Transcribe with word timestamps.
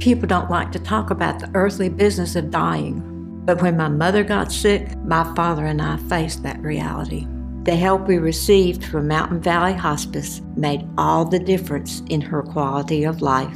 People 0.00 0.26
don't 0.26 0.50
like 0.50 0.72
to 0.72 0.78
talk 0.78 1.10
about 1.10 1.40
the 1.40 1.50
earthly 1.52 1.90
business 1.90 2.34
of 2.34 2.50
dying. 2.50 3.02
But 3.44 3.60
when 3.60 3.76
my 3.76 3.88
mother 3.88 4.24
got 4.24 4.50
sick, 4.50 4.96
my 5.04 5.24
father 5.34 5.66
and 5.66 5.82
I 5.82 5.98
faced 5.98 6.42
that 6.42 6.58
reality. 6.62 7.26
The 7.64 7.76
help 7.76 8.08
we 8.08 8.16
received 8.16 8.82
from 8.82 9.08
Mountain 9.08 9.42
Valley 9.42 9.74
Hospice 9.74 10.40
made 10.56 10.88
all 10.96 11.26
the 11.26 11.38
difference 11.38 12.02
in 12.08 12.22
her 12.22 12.42
quality 12.42 13.04
of 13.04 13.20
life. 13.20 13.54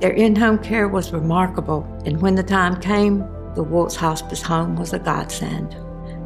Their 0.00 0.12
in 0.12 0.34
home 0.34 0.58
care 0.58 0.88
was 0.88 1.12
remarkable, 1.12 1.86
and 2.06 2.22
when 2.22 2.36
the 2.36 2.42
time 2.42 2.80
came, 2.80 3.18
the 3.54 3.64
Woltz 3.64 3.96
Hospice 3.96 4.40
home 4.40 4.76
was 4.76 4.94
a 4.94 4.98
godsend. 4.98 5.76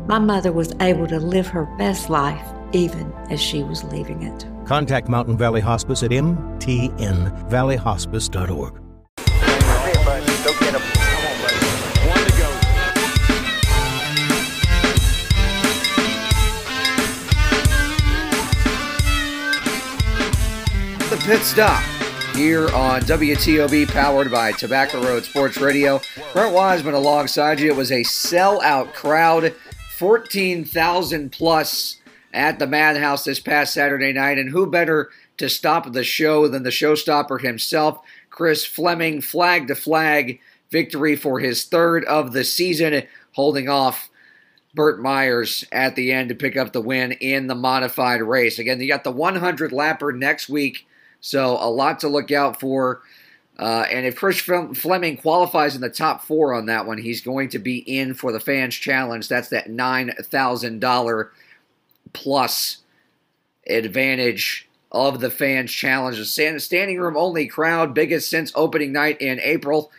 My 0.07 0.21
mother 0.21 0.53
was 0.53 0.73
able 0.80 1.09
to 1.09 1.19
live 1.19 1.48
her 1.48 1.64
best 1.77 2.09
life 2.09 2.46
even 2.73 3.12
as 3.30 3.41
she 3.41 3.64
was 3.64 3.82
leaving 3.85 4.23
it. 4.23 4.46
Contact 4.64 5.09
Mountain 5.09 5.37
Valley 5.37 5.61
Hospice 5.61 6.05
at 6.05 6.12
mtnvalleyhospice.org. 6.12 8.89
Go 10.51 10.59
get 10.59 10.75
him. 10.75 10.80
Come 10.80 11.27
on, 11.27 11.36
buddy. 11.43 11.54
One 12.09 12.25
to 12.27 12.32
go. 12.36 12.49
The 21.09 21.23
pit 21.25 21.43
stop 21.43 21.81
here 22.35 22.68
on 22.71 23.03
WTOB, 23.03 23.93
powered 23.93 24.32
by 24.32 24.50
Tobacco 24.50 25.00
Road 25.04 25.23
Sports 25.23 25.59
Radio. 25.59 26.00
Brent 26.32 26.53
Wiseman 26.53 26.95
alongside 26.95 27.61
you. 27.61 27.71
It 27.71 27.76
was 27.76 27.93
a 27.93 28.03
sellout 28.03 28.93
crowd, 28.93 29.54
14,000 29.98 31.31
plus 31.31 31.98
at 32.33 32.59
the 32.59 32.67
Madhouse 32.67 33.23
this 33.23 33.39
past 33.39 33.73
Saturday 33.73 34.12
night. 34.12 34.39
And 34.39 34.51
who 34.51 34.67
better 34.67 35.11
to 35.37 35.48
stop 35.48 35.92
the 35.92 36.03
show 36.03 36.48
than 36.48 36.64
the 36.64 36.70
showstopper 36.70 37.41
himself, 37.41 38.01
Chris 38.41 38.64
Fleming, 38.64 39.20
flag 39.20 39.69
to 39.69 39.75
flag 39.75 40.41
victory 40.70 41.14
for 41.14 41.41
his 41.41 41.64
third 41.64 42.06
of 42.06 42.33
the 42.33 42.42
season, 42.42 43.03
holding 43.33 43.69
off 43.69 44.09
Burt 44.73 44.98
Myers 44.98 45.62
at 45.70 45.95
the 45.95 46.11
end 46.11 46.31
to 46.31 46.34
pick 46.34 46.56
up 46.56 46.73
the 46.73 46.81
win 46.81 47.12
in 47.12 47.48
the 47.48 47.55
modified 47.55 48.23
race. 48.23 48.59
Again, 48.59 48.81
you 48.81 48.89
got 48.89 49.05
the 49.05 49.11
100 49.11 49.73
lapper 49.73 50.17
next 50.17 50.48
week, 50.48 50.87
so 51.20 51.59
a 51.61 51.69
lot 51.69 52.00
to 52.00 52.09
look 52.09 52.33
out 52.33 52.59
for. 52.59 53.03
Uh, 53.59 53.84
and 53.92 54.06
if 54.06 54.17
Chris 54.17 54.41
Fleming 54.41 55.19
qualifies 55.19 55.75
in 55.75 55.83
the 55.83 55.91
top 55.91 56.25
four 56.25 56.55
on 56.55 56.65
that 56.65 56.87
one, 56.87 56.97
he's 56.97 57.20
going 57.20 57.50
to 57.50 57.59
be 57.59 57.81
in 57.81 58.15
for 58.15 58.33
the 58.33 58.41
fans 58.41 58.75
challenge. 58.75 59.28
That's 59.28 59.50
that 59.50 59.69
nine 59.69 60.15
thousand 60.19 60.81
dollar 60.81 61.31
plus 62.15 62.78
advantage 63.67 64.67
of 64.93 65.21
the 65.21 65.31
fans 65.31 65.73
challenge. 65.73 66.19
The 66.19 66.59
standing 66.59 67.01
room 67.01 67.17
only 67.17 67.47
crowd, 67.47 67.95
biggest 67.95 68.29
since 68.29 68.53
opening 68.55 68.93
night 68.93 69.21
in 69.21 69.41
April. 69.41 69.91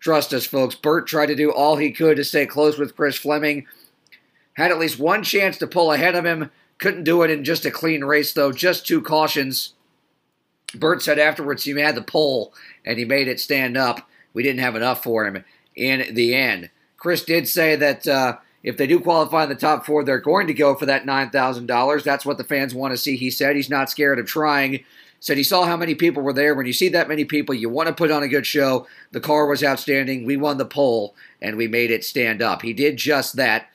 Trust 0.00 0.32
us, 0.32 0.46
folks. 0.46 0.74
Burt 0.74 1.06
tried 1.06 1.26
to 1.26 1.34
do 1.34 1.50
all 1.50 1.76
he 1.76 1.90
could 1.90 2.16
to 2.16 2.24
stay 2.24 2.46
close 2.46 2.78
with 2.78 2.96
Chris 2.96 3.16
Fleming. 3.16 3.66
Had 4.54 4.70
at 4.70 4.78
least 4.78 4.98
one 4.98 5.22
chance 5.22 5.58
to 5.58 5.66
pull 5.66 5.92
ahead 5.92 6.14
of 6.14 6.24
him. 6.24 6.50
Couldn't 6.78 7.04
do 7.04 7.22
it 7.22 7.30
in 7.30 7.44
just 7.44 7.66
a 7.66 7.70
clean 7.70 8.04
race, 8.04 8.32
though. 8.32 8.52
Just 8.52 8.86
two 8.86 9.00
cautions. 9.00 9.74
Burt 10.74 11.02
said 11.02 11.18
afterwards 11.18 11.64
he 11.64 11.78
had 11.78 11.94
the 11.94 12.02
pole 12.02 12.52
and 12.84 12.98
he 12.98 13.04
made 13.04 13.28
it 13.28 13.40
stand 13.40 13.76
up. 13.76 14.08
We 14.32 14.42
didn't 14.42 14.60
have 14.60 14.76
enough 14.76 15.02
for 15.02 15.26
him 15.26 15.44
in 15.74 16.14
the 16.14 16.34
end. 16.34 16.70
Chris 16.96 17.24
did 17.24 17.48
say 17.48 17.76
that 17.76 18.06
uh, 18.06 18.38
if 18.66 18.76
they 18.76 18.88
do 18.88 18.98
qualify 18.98 19.44
in 19.44 19.48
the 19.48 19.54
top 19.54 19.86
four, 19.86 20.02
they're 20.02 20.18
going 20.18 20.48
to 20.48 20.52
go 20.52 20.74
for 20.74 20.86
that 20.86 21.06
$9,000. 21.06 22.02
That's 22.02 22.26
what 22.26 22.36
the 22.36 22.42
fans 22.42 22.74
want 22.74 22.92
to 22.92 22.98
see. 22.98 23.16
He 23.16 23.30
said 23.30 23.54
he's 23.54 23.70
not 23.70 23.88
scared 23.88 24.18
of 24.18 24.26
trying. 24.26 24.84
Said 25.20 25.36
he 25.36 25.44
saw 25.44 25.64
how 25.64 25.76
many 25.76 25.94
people 25.94 26.20
were 26.20 26.32
there. 26.32 26.52
When 26.52 26.66
you 26.66 26.72
see 26.72 26.88
that 26.88 27.08
many 27.08 27.24
people, 27.24 27.54
you 27.54 27.68
want 27.68 27.86
to 27.86 27.94
put 27.94 28.10
on 28.10 28.24
a 28.24 28.28
good 28.28 28.44
show. 28.44 28.88
The 29.12 29.20
car 29.20 29.46
was 29.46 29.62
outstanding. 29.62 30.26
We 30.26 30.36
won 30.36 30.58
the 30.58 30.66
pole 30.66 31.14
and 31.40 31.56
we 31.56 31.68
made 31.68 31.92
it 31.92 32.04
stand 32.04 32.42
up. 32.42 32.62
He 32.62 32.72
did 32.72 32.96
just 32.96 33.36
that. 33.36 33.68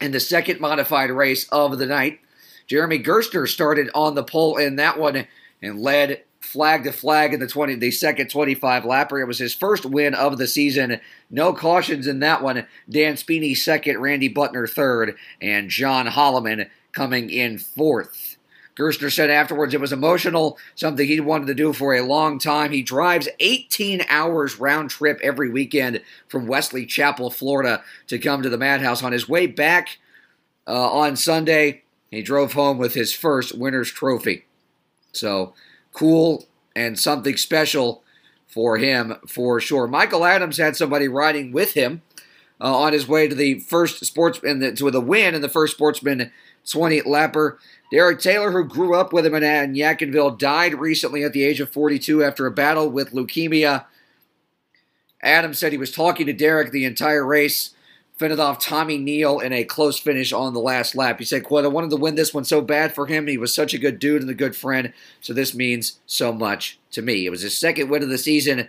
In 0.00 0.12
the 0.12 0.18
second 0.18 0.58
modified 0.58 1.10
race 1.10 1.46
of 1.50 1.76
the 1.76 1.86
night, 1.86 2.20
Jeremy 2.66 3.00
Gerstner 3.00 3.46
started 3.46 3.90
on 3.94 4.14
the 4.14 4.24
pole 4.24 4.56
in 4.56 4.76
that 4.76 4.98
one 4.98 5.26
and 5.60 5.78
led 5.78 6.22
flag 6.44 6.84
to 6.84 6.92
flag 6.92 7.34
in 7.34 7.40
the 7.40 7.46
20 7.46 7.74
the 7.76 7.90
second 7.90 8.30
25 8.30 8.84
lapper. 8.84 9.20
It 9.20 9.26
was 9.26 9.38
his 9.38 9.54
first 9.54 9.84
win 9.84 10.14
of 10.14 10.38
the 10.38 10.46
season. 10.46 11.00
No 11.30 11.52
cautions 11.52 12.06
in 12.06 12.20
that 12.20 12.42
one. 12.42 12.66
Dan 12.88 13.14
Spini 13.14 13.56
second, 13.56 13.98
Randy 14.00 14.32
Butner 14.32 14.68
third, 14.68 15.16
and 15.40 15.70
John 15.70 16.06
Holleman 16.06 16.68
coming 16.92 17.30
in 17.30 17.58
fourth. 17.58 18.36
Gerstner 18.76 19.12
said 19.12 19.30
afterwards 19.30 19.72
it 19.72 19.80
was 19.80 19.92
emotional, 19.92 20.58
something 20.74 21.06
he 21.06 21.20
wanted 21.20 21.46
to 21.46 21.54
do 21.54 21.72
for 21.72 21.94
a 21.94 22.02
long 22.02 22.38
time. 22.38 22.72
He 22.72 22.82
drives 22.82 23.28
18 23.38 24.02
hours 24.08 24.58
round 24.58 24.90
trip 24.90 25.20
every 25.22 25.48
weekend 25.48 26.02
from 26.26 26.46
Wesley 26.46 26.84
Chapel, 26.84 27.30
Florida, 27.30 27.84
to 28.08 28.18
come 28.18 28.42
to 28.42 28.48
the 28.48 28.58
Madhouse. 28.58 29.02
On 29.02 29.12
his 29.12 29.28
way 29.28 29.46
back 29.46 29.98
uh, 30.66 30.90
on 30.90 31.14
Sunday, 31.14 31.82
he 32.10 32.22
drove 32.22 32.54
home 32.54 32.78
with 32.78 32.94
his 32.94 33.12
first 33.12 33.56
winner's 33.56 33.92
trophy. 33.92 34.44
So 35.12 35.54
cool 35.94 36.44
and 36.76 36.98
something 36.98 37.38
special 37.38 38.02
for 38.46 38.76
him 38.76 39.16
for 39.26 39.58
sure. 39.60 39.86
Michael 39.86 40.24
Adams 40.24 40.58
had 40.58 40.76
somebody 40.76 41.08
riding 41.08 41.50
with 41.50 41.72
him 41.72 42.02
uh, 42.60 42.76
on 42.76 42.92
his 42.92 43.08
way 43.08 43.26
to 43.26 43.34
the 43.34 43.60
first 43.60 44.04
sportsman 44.04 44.76
to 44.76 44.90
the 44.90 45.00
win 45.00 45.34
in 45.34 45.40
the 45.40 45.48
first 45.48 45.74
sportsman 45.74 46.30
20 46.70 47.02
lapper. 47.02 47.56
Derek 47.90 48.20
Taylor, 48.20 48.50
who 48.50 48.64
grew 48.64 48.94
up 48.94 49.12
with 49.12 49.26
him 49.26 49.34
in, 49.34 49.42
in 49.42 49.74
Yadkinville, 49.74 50.38
died 50.38 50.74
recently 50.74 51.22
at 51.22 51.32
the 51.32 51.44
age 51.44 51.60
of 51.60 51.70
42 51.70 52.22
after 52.22 52.46
a 52.46 52.50
battle 52.50 52.90
with 52.90 53.12
leukemia. 53.12 53.86
Adams 55.22 55.58
said 55.58 55.72
he 55.72 55.78
was 55.78 55.92
talking 55.92 56.26
to 56.26 56.32
Derek 56.32 56.70
the 56.70 56.84
entire 56.84 57.24
race 57.24 57.73
fended 58.16 58.38
off 58.38 58.60
Tommy 58.60 58.96
Neal 58.96 59.40
in 59.40 59.52
a 59.52 59.64
close 59.64 59.98
finish 59.98 60.32
on 60.32 60.54
the 60.54 60.60
last 60.60 60.94
lap. 60.94 61.18
He 61.18 61.24
said, 61.24 61.44
quote, 61.44 61.64
I 61.64 61.68
wanted 61.68 61.90
to 61.90 61.96
win 61.96 62.14
this 62.14 62.32
one 62.32 62.44
so 62.44 62.60
bad 62.60 62.94
for 62.94 63.06
him. 63.06 63.26
He 63.26 63.36
was 63.36 63.52
such 63.52 63.74
a 63.74 63.78
good 63.78 63.98
dude 63.98 64.22
and 64.22 64.30
a 64.30 64.34
good 64.34 64.54
friend, 64.54 64.92
so 65.20 65.32
this 65.32 65.54
means 65.54 65.98
so 66.06 66.32
much 66.32 66.78
to 66.92 67.02
me. 67.02 67.26
It 67.26 67.30
was 67.30 67.42
his 67.42 67.58
second 67.58 67.88
win 67.88 68.02
of 68.02 68.08
the 68.08 68.18
season. 68.18 68.68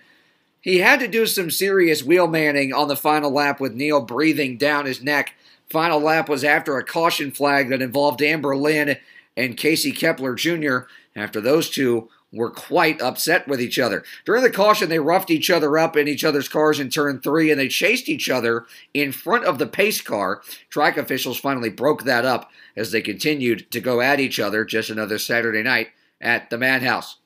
He 0.61 0.79
had 0.79 1.00
to 1.01 1.07
do 1.07 1.28
some 1.28 1.51
serious 1.51 2.03
wheel 2.03 2.28
manning 2.28 2.73
on 2.73 2.88
the 2.88 2.95
final 2.95 3.29
lap 3.29 3.59
with 3.59 3.75
Neal 3.75 4.01
breathing 4.01 4.57
down 4.57 4.85
his 4.85 5.03
neck. 5.03 5.35
Final 5.69 6.00
lap 6.00 6.28
was 6.28 6.44
after 6.44 6.78
a 6.78 6.84
caution 6.84 7.31
flag 7.31 7.69
that 7.69 7.84
involved 7.84 8.22
Amber 8.23 8.55
Lynn 8.55 8.97
and 9.38 9.57
Casey 9.57 9.91
Kepler 9.91 10.34
Jr. 10.34 10.79
After 11.16 11.39
those 11.39 11.69
two 11.69 12.09
were 12.31 12.50
quite 12.50 13.02
upset 13.02 13.47
with 13.47 13.62
each 13.62 13.80
other. 13.80 14.03
During 14.25 14.44
the 14.44 14.50
caution, 14.50 14.90
they 14.90 15.00
roughed 15.00 15.30
each 15.30 15.50
other 15.50 15.78
up 15.78 15.96
in 15.96 16.08
each 16.08 16.24
other's 16.24 16.50
cars 16.50 16.80
in 16.80 16.90
turn 16.90 17.19
three, 17.19 17.50
and 17.50 17.59
they 17.59 17.68
chased 17.68 18.09
each 18.09 18.30
other 18.30 18.66
in 18.94 19.12
front 19.12 19.46
of 19.46 19.58
the 19.58 19.68
pace 19.68 20.02
car. 20.02 20.41
Track 20.69 20.97
officials 20.97 21.40
finally 21.40 21.69
broke 21.69 22.03
that 22.03 22.25
up 22.25 22.52
as 22.75 22.91
they 22.91 23.02
continued 23.02 23.72
to 23.72 23.80
go 23.80 24.02
at 24.02 24.19
each 24.19 24.40
other 24.40 24.66
just 24.66 24.90
another 24.90 25.18
Saturday 25.18 25.64
night 25.64 25.90
at 26.19 26.50
the 26.50 26.58
Madhouse. 26.58 27.18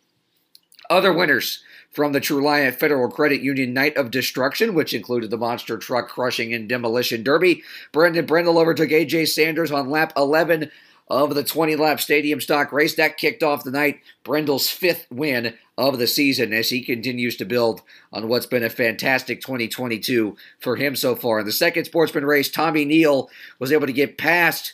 Other 0.90 1.14
winners 1.14 1.64
from 1.92 2.14
the 2.14 2.22
Truliant 2.22 2.76
Federal 2.76 3.09
Credit 3.09 3.42
Union 3.42 3.74
Night 3.74 3.98
of 3.98 4.12
Destruction, 4.12 4.74
which 4.74 4.94
included 4.94 5.30
the 5.30 5.38
monster 5.38 5.78
truck 5.78 6.08
crushing 6.08 6.54
and 6.54 6.70
demolition 6.70 7.24
derby. 7.24 7.64
Brendan 7.92 8.26
Brindle 8.26 8.59
overtook 8.59 8.90
AJ 8.90 9.30
Sanders 9.30 9.72
on 9.72 9.90
lap 9.90 10.14
11 10.16 10.72
of 11.09 11.34
the 11.34 11.44
20 11.44 11.75
lap 11.75 12.00
stadium 12.00 12.40
stock 12.40 12.72
race. 12.72 12.96
That 12.96 13.18
kicked 13.18 13.44
off 13.44 13.64
the 13.64 13.72
night, 13.72 14.02
Brindle's 14.24 14.70
fifth 14.70 15.08
win 15.09 15.56
of 15.78 15.97
the 15.97 16.08
season 16.08 16.53
as 16.53 16.70
he 16.70 16.84
continues 16.84 17.36
to 17.38 17.46
build 17.46 17.81
on 18.12 18.28
what's 18.28 18.46
been 18.46 18.64
a 18.64 18.70
fantastic 18.70 19.42
2022 19.42 20.36
for 20.59 20.75
him 20.75 20.96
so 20.96 21.16
far. 21.16 21.40
In 21.40 21.46
the 21.46 21.52
second 21.52 21.86
sportsman 21.86 22.25
race, 22.25 22.50
Tommy 22.50 22.86
Neal 22.86 23.30
was 23.59 23.72
able 23.72 23.88
to 23.88 23.94
get 23.94 24.18
past 24.18 24.74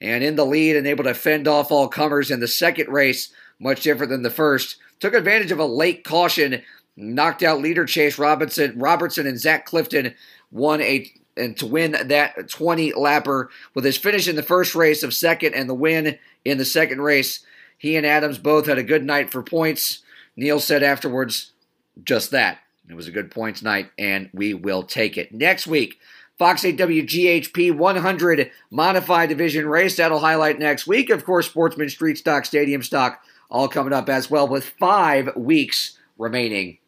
and 0.00 0.24
in 0.24 0.36
the 0.36 0.46
lead 0.46 0.76
and 0.76 0.86
able 0.86 1.04
to 1.04 1.14
fend 1.14 1.46
off 1.46 1.70
all 1.70 1.88
comers. 1.88 2.30
In 2.30 2.40
the 2.40 2.48
second 2.48 2.88
race, 2.88 3.32
much 3.58 3.82
different 3.82 4.10
than 4.10 4.22
the 4.22 4.30
first, 4.30 4.76
took 4.98 5.14
advantage 5.14 5.52
of 5.52 5.58
a 5.58 5.66
late 5.66 6.04
caution, 6.04 6.62
knocked 6.96 7.42
out 7.42 7.60
leader 7.60 7.84
Chase 7.84 8.18
Robinson, 8.18 8.78
Robertson, 8.78 9.26
and 9.26 9.38
Zach 9.38 9.66
Clifton 9.66 10.14
won 10.50 10.80
a 10.80 11.10
and 11.36 11.56
to 11.58 11.66
win 11.66 11.96
that 12.08 12.48
20 12.48 12.92
lapper 12.92 13.48
with 13.74 13.84
his 13.84 13.96
finish 13.96 14.28
in 14.28 14.36
the 14.36 14.42
first 14.42 14.74
race 14.74 15.02
of 15.02 15.14
second 15.14 15.54
and 15.54 15.68
the 15.68 15.74
win 15.74 16.18
in 16.44 16.58
the 16.58 16.64
second 16.64 17.00
race. 17.00 17.40
He 17.78 17.96
and 17.96 18.06
Adams 18.06 18.38
both 18.38 18.66
had 18.66 18.78
a 18.78 18.82
good 18.82 19.04
night 19.04 19.30
for 19.30 19.42
points. 19.42 20.00
Neal 20.36 20.60
said 20.60 20.82
afterwards 20.82 21.52
just 22.04 22.30
that. 22.30 22.58
It 22.88 22.94
was 22.94 23.08
a 23.08 23.12
good 23.12 23.30
points 23.30 23.62
night, 23.62 23.90
and 23.98 24.30
we 24.32 24.54
will 24.54 24.82
take 24.82 25.18
it. 25.18 25.32
Next 25.32 25.66
week, 25.66 25.98
Fox 26.38 26.64
8 26.64 26.78
WGHP 26.78 27.76
100 27.76 28.50
Modified 28.70 29.28
Division 29.28 29.66
race. 29.66 29.96
That'll 29.96 30.20
highlight 30.20 30.58
next 30.58 30.86
week. 30.86 31.10
Of 31.10 31.24
course, 31.24 31.46
Sportsman 31.46 31.88
Street 31.88 32.18
Stock, 32.18 32.44
Stadium 32.44 32.82
Stock, 32.82 33.20
all 33.50 33.68
coming 33.68 33.92
up 33.92 34.08
as 34.08 34.30
well, 34.30 34.46
with 34.46 34.64
five 34.78 35.34
weeks 35.34 35.98
remaining 36.18 36.78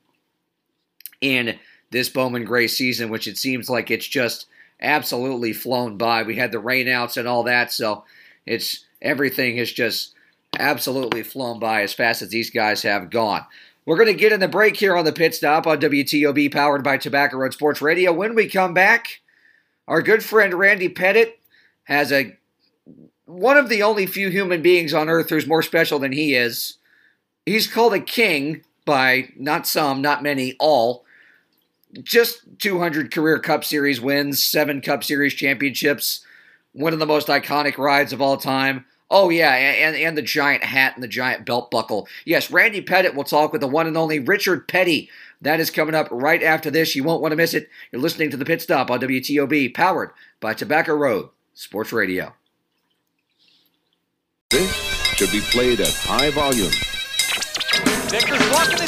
in 1.20 1.58
this 1.90 2.08
Bowman 2.08 2.44
Gray 2.44 2.68
season, 2.68 3.10
which 3.10 3.26
it 3.26 3.38
seems 3.38 3.70
like 3.70 3.90
it's 3.90 4.06
just 4.06 4.46
absolutely 4.80 5.52
flown 5.52 5.96
by. 5.96 6.22
We 6.22 6.36
had 6.36 6.52
the 6.52 6.58
rainouts 6.58 7.16
and 7.16 7.26
all 7.26 7.42
that, 7.44 7.72
so 7.72 8.04
it's 8.46 8.84
everything 9.00 9.56
has 9.56 9.72
just 9.72 10.14
absolutely 10.58 11.22
flown 11.22 11.58
by 11.58 11.82
as 11.82 11.92
fast 11.92 12.22
as 12.22 12.30
these 12.30 12.50
guys 12.50 12.82
have 12.82 13.10
gone. 13.10 13.44
We're 13.84 13.96
going 13.96 14.08
to 14.08 14.14
get 14.14 14.32
in 14.32 14.40
the 14.40 14.48
break 14.48 14.76
here 14.76 14.96
on 14.96 15.04
the 15.04 15.12
pit 15.12 15.34
stop 15.34 15.66
on 15.66 15.80
WTOB, 15.80 16.52
powered 16.52 16.84
by 16.84 16.98
Tobacco 16.98 17.38
Road 17.38 17.54
Sports 17.54 17.80
Radio. 17.80 18.12
When 18.12 18.34
we 18.34 18.48
come 18.48 18.74
back, 18.74 19.20
our 19.86 20.02
good 20.02 20.22
friend 20.22 20.52
Randy 20.52 20.90
Pettit 20.90 21.40
has 21.84 22.12
a 22.12 22.36
one 23.24 23.56
of 23.56 23.68
the 23.68 23.82
only 23.82 24.06
few 24.06 24.30
human 24.30 24.62
beings 24.62 24.94
on 24.94 25.08
earth 25.08 25.30
who's 25.30 25.46
more 25.46 25.62
special 25.62 25.98
than 25.98 26.12
he 26.12 26.34
is. 26.34 26.78
He's 27.44 27.66
called 27.66 27.94
a 27.94 28.00
king 28.00 28.62
by 28.84 29.30
not 29.36 29.66
some, 29.66 30.00
not 30.00 30.22
many, 30.22 30.54
all. 30.58 31.04
Just 32.02 32.42
200 32.58 33.12
career 33.12 33.38
Cup 33.38 33.64
Series 33.64 34.00
wins, 34.00 34.42
seven 34.42 34.80
Cup 34.80 35.02
Series 35.02 35.34
championships, 35.34 36.24
one 36.72 36.92
of 36.92 36.98
the 36.98 37.06
most 37.06 37.28
iconic 37.28 37.78
rides 37.78 38.12
of 38.12 38.20
all 38.20 38.36
time. 38.36 38.84
Oh 39.10 39.30
yeah, 39.30 39.54
and 39.54 39.96
and 39.96 40.18
the 40.18 40.22
giant 40.22 40.64
hat 40.64 40.94
and 40.94 41.02
the 41.02 41.08
giant 41.08 41.46
belt 41.46 41.70
buckle. 41.70 42.06
Yes, 42.26 42.50
Randy 42.50 42.82
Pettit 42.82 43.14
will 43.14 43.24
talk 43.24 43.52
with 43.52 43.62
the 43.62 43.66
one 43.68 43.86
and 43.86 43.96
only 43.96 44.18
Richard 44.18 44.68
Petty. 44.68 45.08
That 45.40 45.60
is 45.60 45.70
coming 45.70 45.94
up 45.94 46.08
right 46.10 46.42
after 46.42 46.70
this. 46.70 46.94
You 46.94 47.04
won't 47.04 47.22
want 47.22 47.32
to 47.32 47.36
miss 47.36 47.54
it. 47.54 47.70
You're 47.90 48.02
listening 48.02 48.30
to 48.30 48.36
the 48.36 48.44
Pit 48.44 48.60
Stop 48.60 48.90
on 48.90 49.00
WTOB, 49.00 49.72
powered 49.72 50.10
by 50.40 50.52
Tobacco 50.52 50.94
Road 50.94 51.30
Sports 51.54 51.92
Radio. 51.92 52.34
This 54.50 54.70
should 55.16 55.30
be 55.30 55.40
played 55.40 55.80
at 55.80 55.92
high 55.92 56.30
volume. 56.30 56.72
Vickers 58.08 58.48
blocking 58.48 58.87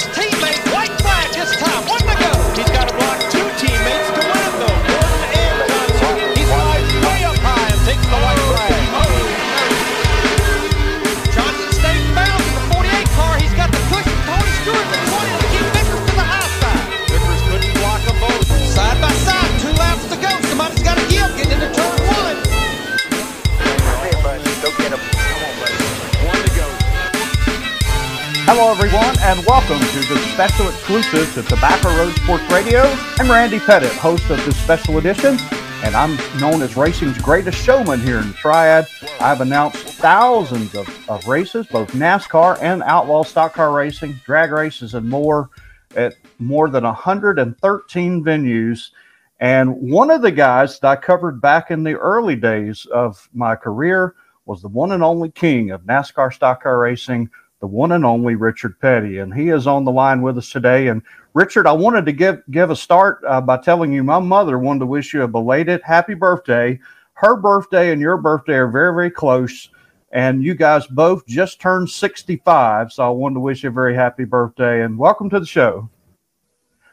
Hello, 28.53 28.73
everyone, 28.73 29.17
and 29.21 29.47
welcome 29.47 29.79
to 29.79 30.09
this 30.13 30.33
special 30.33 30.69
exclusive 30.69 31.33
to 31.35 31.43
Tobacco 31.49 31.97
Road 31.97 32.13
Sports 32.17 32.51
Radio. 32.51 32.83
I'm 33.21 33.31
Randy 33.31 33.61
Pettit, 33.61 33.93
host 33.93 34.29
of 34.29 34.45
this 34.45 34.61
special 34.61 34.99
edition, 34.99 35.39
and 35.85 35.95
I'm 35.95 36.19
known 36.41 36.61
as 36.61 36.77
racing's 36.77 37.17
greatest 37.19 37.63
showman 37.63 38.01
here 38.01 38.19
in 38.19 38.27
the 38.27 38.35
Triad. 38.35 38.89
I've 39.21 39.41
announced 39.41 39.79
thousands 39.85 40.75
of, 40.75 40.89
of 41.09 41.29
races, 41.29 41.69
both 41.69 41.93
NASCAR 41.93 42.61
and 42.61 42.83
outlaw 42.83 43.23
stock 43.23 43.53
car 43.53 43.71
racing, 43.71 44.19
drag 44.25 44.51
races, 44.51 44.95
and 44.95 45.09
more 45.09 45.51
at 45.95 46.15
more 46.41 46.69
than 46.69 46.83
113 46.83 48.25
venues. 48.25 48.91
And 49.39 49.77
one 49.77 50.11
of 50.11 50.23
the 50.23 50.33
guys 50.33 50.81
that 50.81 50.89
I 50.89 50.97
covered 50.97 51.41
back 51.41 51.71
in 51.71 51.85
the 51.85 51.95
early 51.95 52.35
days 52.35 52.85
of 52.87 53.29
my 53.33 53.55
career 53.55 54.17
was 54.45 54.61
the 54.61 54.67
one 54.67 54.91
and 54.91 55.05
only 55.05 55.31
king 55.31 55.71
of 55.71 55.83
NASCAR 55.83 56.35
stock 56.35 56.65
car 56.65 56.81
racing, 56.81 57.31
the 57.61 57.67
one 57.67 57.93
and 57.93 58.05
only 58.05 58.35
Richard 58.35 58.81
Petty, 58.81 59.19
and 59.19 59.35
he 59.35 59.51
is 59.51 59.67
on 59.67 59.85
the 59.85 59.93
line 59.93 60.23
with 60.23 60.39
us 60.39 60.51
today. 60.51 60.89
And 60.89 61.03
Richard, 61.35 61.67
I 61.67 61.73
wanted 61.73 62.07
to 62.07 62.13
give 62.13 62.43
give 62.51 62.71
a 62.71 62.77
start 62.77 63.23
uh, 63.27 63.41
by 63.41 63.59
telling 63.59 63.93
you 63.93 64.03
my 64.03 64.19
mother 64.19 64.59
wanted 64.59 64.81
to 64.81 64.87
wish 64.87 65.13
you 65.13 65.23
a 65.23 65.29
belated 65.29 65.83
happy 65.85 66.15
birthday. 66.15 66.81
Her 67.13 67.37
birthday 67.37 67.93
and 67.93 68.01
your 68.01 68.17
birthday 68.17 68.55
are 68.55 68.69
very 68.69 68.95
very 68.95 69.11
close, 69.11 69.69
and 70.11 70.43
you 70.43 70.55
guys 70.55 70.87
both 70.87 71.27
just 71.27 71.61
turned 71.61 71.91
sixty 71.91 72.37
five. 72.37 72.93
So 72.93 73.07
I 73.07 73.11
wanted 73.11 73.35
to 73.35 73.41
wish 73.41 73.63
you 73.63 73.69
a 73.69 73.73
very 73.73 73.95
happy 73.95 74.25
birthday 74.25 74.83
and 74.83 74.99
welcome 74.99 75.29
to 75.31 75.39
the 75.39 75.47
show. 75.47 75.91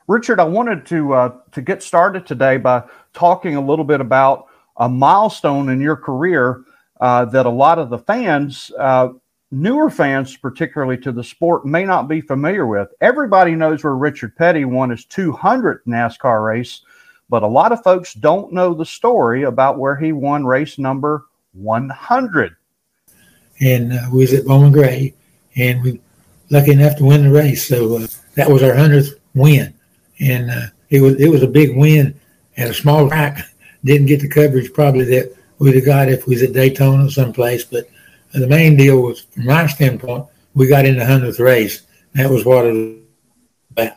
Richard, 0.07 0.39
I 0.39 0.45
wanted 0.45 0.85
to 0.87 1.13
uh, 1.13 1.35
to 1.53 1.61
get 1.61 1.81
started 1.81 2.25
today 2.25 2.57
by 2.57 2.83
talking 3.13 3.55
a 3.55 3.65
little 3.65 3.85
bit 3.85 4.01
about 4.01 4.47
a 4.75 4.89
milestone 4.89 5.69
in 5.69 5.81
your 5.81 5.95
career 5.95 6.63
uh, 6.99 7.25
that 7.25 7.45
a 7.45 7.49
lot 7.49 7.79
of 7.79 7.89
the 7.89 7.97
fans 7.97 8.69
uh, 8.77 9.09
newer 9.51 9.89
fans, 9.89 10.35
particularly 10.35 10.97
to 10.97 11.11
the 11.11 11.23
sport, 11.23 11.65
may 11.65 11.83
not 11.85 12.07
be 12.07 12.21
familiar 12.21 12.65
with. 12.65 12.89
Everybody 13.01 13.55
knows 13.55 13.83
where 13.83 13.95
Richard 13.95 14.35
Petty 14.35 14.65
won 14.65 14.89
his 14.89 15.05
200th 15.05 15.81
NASCAR 15.87 16.45
race, 16.45 16.81
but 17.29 17.43
a 17.43 17.47
lot 17.47 17.71
of 17.71 17.83
folks 17.83 18.13
don't 18.13 18.53
know 18.53 18.73
the 18.73 18.85
story 18.85 19.43
about 19.43 19.77
where 19.79 19.95
he 19.95 20.11
won 20.11 20.45
race 20.45 20.77
number 20.77 21.25
100. 21.53 22.55
and 23.59 23.93
uh, 23.93 24.07
we 24.11 24.19
was 24.19 24.33
at 24.33 24.45
Bowman 24.45 24.71
Gray, 24.71 25.13
and 25.55 25.81
we 25.81 26.01
lucky 26.49 26.71
enough 26.71 26.97
to 26.97 27.05
win 27.05 27.23
the 27.23 27.31
race. 27.31 27.67
So 27.67 27.97
uh, 27.97 28.07
that 28.35 28.49
was 28.49 28.63
our 28.63 28.75
hundredth 28.75 29.19
win, 29.33 29.73
and 30.19 30.51
uh, 30.51 30.67
it 30.89 31.01
was 31.01 31.15
it 31.15 31.29
was 31.29 31.43
a 31.43 31.47
big 31.47 31.75
win 31.75 32.19
at 32.57 32.69
a 32.69 32.73
small 32.73 33.07
track. 33.07 33.39
Didn't 33.83 34.07
get 34.07 34.21
the 34.21 34.27
coverage 34.27 34.73
probably 34.73 35.05
that 35.05 35.33
we'd 35.59 35.75
have 35.75 35.85
got 35.85 36.09
if 36.09 36.27
we 36.27 36.35
was 36.35 36.43
at 36.43 36.53
Daytona 36.53 37.05
or 37.05 37.09
someplace, 37.09 37.63
but 37.63 37.89
the 38.33 38.47
main 38.47 38.75
deal 38.75 39.01
was, 39.01 39.21
from 39.21 39.45
my 39.45 39.67
standpoint, 39.67 40.25
we 40.53 40.67
got 40.67 40.85
in 40.85 40.97
the 40.97 41.05
hundredth 41.05 41.39
race. 41.39 41.83
That 42.13 42.29
was 42.29 42.45
what 42.45 42.65
it 42.65 42.73
was 42.73 42.97
about. 43.71 43.93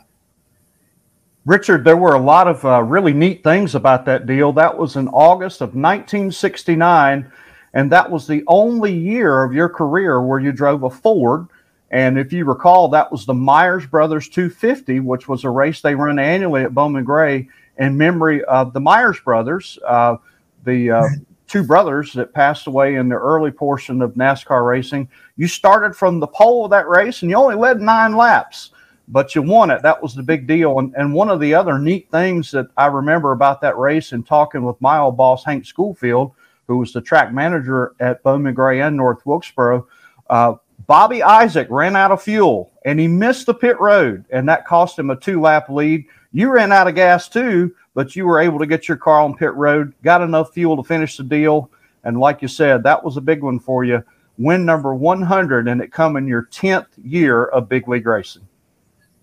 Richard, 1.45 1.83
there 1.83 1.97
were 1.97 2.13
a 2.13 2.21
lot 2.21 2.47
of 2.47 2.63
uh, 2.63 2.83
really 2.83 3.13
neat 3.13 3.43
things 3.43 3.73
about 3.73 4.05
that 4.05 4.27
deal. 4.27 4.53
That 4.53 4.77
was 4.77 4.95
in 4.95 5.07
August 5.07 5.61
of 5.61 5.69
1969, 5.69 7.31
and 7.73 7.91
that 7.91 8.11
was 8.11 8.27
the 8.27 8.43
only 8.47 8.93
year 8.93 9.43
of 9.43 9.53
your 9.53 9.69
career 9.69 10.21
where 10.21 10.39
you 10.39 10.51
drove 10.51 10.83
a 10.83 10.89
Ford. 10.89 11.47
And 11.89 12.17
if 12.17 12.31
you 12.31 12.45
recall, 12.45 12.87
that 12.89 13.11
was 13.11 13.25
the 13.25 13.33
Myers 13.33 13.85
Brothers 13.85 14.29
250, 14.29 14.99
which 14.99 15.27
was 15.27 15.43
a 15.43 15.49
race 15.49 15.81
they 15.81 15.95
run 15.95 16.19
annually 16.19 16.63
at 16.63 16.73
Bowman 16.73 17.03
Gray 17.03 17.49
in 17.77 17.97
memory 17.97 18.43
of 18.43 18.73
the 18.73 18.79
Myers 18.79 19.19
brothers, 19.19 19.79
uh, 19.85 20.17
the 20.63 20.91
uh, 20.91 21.03
two 21.51 21.63
brothers 21.63 22.13
that 22.13 22.33
passed 22.33 22.67
away 22.67 22.95
in 22.95 23.09
the 23.09 23.15
early 23.15 23.51
portion 23.51 24.01
of 24.01 24.13
NASCAR 24.13 24.65
racing. 24.65 25.09
You 25.35 25.47
started 25.47 25.95
from 25.95 26.19
the 26.19 26.27
pole 26.27 26.63
of 26.65 26.71
that 26.71 26.87
race, 26.87 27.21
and 27.21 27.29
you 27.29 27.35
only 27.37 27.55
led 27.55 27.81
nine 27.81 28.15
laps 28.15 28.71
but 29.11 29.35
you 29.35 29.41
won 29.41 29.69
it. 29.69 29.81
That 29.81 30.01
was 30.01 30.15
the 30.15 30.23
big 30.23 30.47
deal. 30.47 30.79
And, 30.79 30.93
and 30.95 31.13
one 31.13 31.29
of 31.29 31.41
the 31.41 31.53
other 31.53 31.77
neat 31.77 32.09
things 32.09 32.49
that 32.51 32.67
I 32.77 32.85
remember 32.85 33.33
about 33.33 33.59
that 33.61 33.77
race 33.77 34.13
and 34.13 34.25
talking 34.25 34.63
with 34.63 34.79
my 34.79 34.97
old 34.97 35.17
boss, 35.17 35.43
Hank 35.43 35.65
Schoolfield, 35.65 36.31
who 36.67 36.77
was 36.77 36.93
the 36.93 37.01
track 37.01 37.33
manager 37.33 37.93
at 37.99 38.23
Bowman 38.23 38.53
Gray 38.53 38.81
and 38.81 38.95
North 38.95 39.25
Wilkesboro, 39.25 39.85
uh, 40.29 40.53
Bobby 40.87 41.21
Isaac 41.21 41.67
ran 41.69 41.95
out 41.95 42.11
of 42.11 42.23
fuel 42.23 42.71
and 42.85 42.99
he 42.99 43.07
missed 43.07 43.45
the 43.45 43.53
pit 43.53 43.79
road, 43.79 44.25
and 44.31 44.47
that 44.47 44.65
cost 44.65 44.97
him 44.97 45.09
a 45.09 45.15
two 45.15 45.41
lap 45.41 45.69
lead. 45.69 46.05
You 46.33 46.51
ran 46.51 46.71
out 46.71 46.87
of 46.87 46.95
gas 46.95 47.27
too, 47.27 47.75
but 47.93 48.15
you 48.15 48.25
were 48.25 48.39
able 48.39 48.59
to 48.59 48.65
get 48.65 48.87
your 48.87 48.97
car 48.97 49.21
on 49.21 49.35
pit 49.35 49.53
road, 49.53 49.93
got 50.03 50.21
enough 50.21 50.53
fuel 50.53 50.77
to 50.77 50.83
finish 50.83 51.17
the 51.17 51.23
deal. 51.23 51.69
And 52.03 52.19
like 52.19 52.41
you 52.41 52.47
said, 52.47 52.83
that 52.83 53.03
was 53.03 53.17
a 53.17 53.21
big 53.21 53.43
one 53.43 53.59
for 53.59 53.83
you. 53.83 54.03
Win 54.37 54.65
number 54.65 54.95
100, 54.95 55.67
and 55.67 55.81
it 55.81 55.91
come 55.91 56.15
in 56.15 56.25
your 56.25 56.47
10th 56.51 56.87
year 57.03 57.45
of 57.45 57.69
big 57.69 57.87
league 57.87 58.07
racing. 58.07 58.47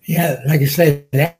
Yeah, 0.03 0.41
like 0.47 0.61
you 0.61 0.67
said, 0.67 1.07
that 1.11 1.39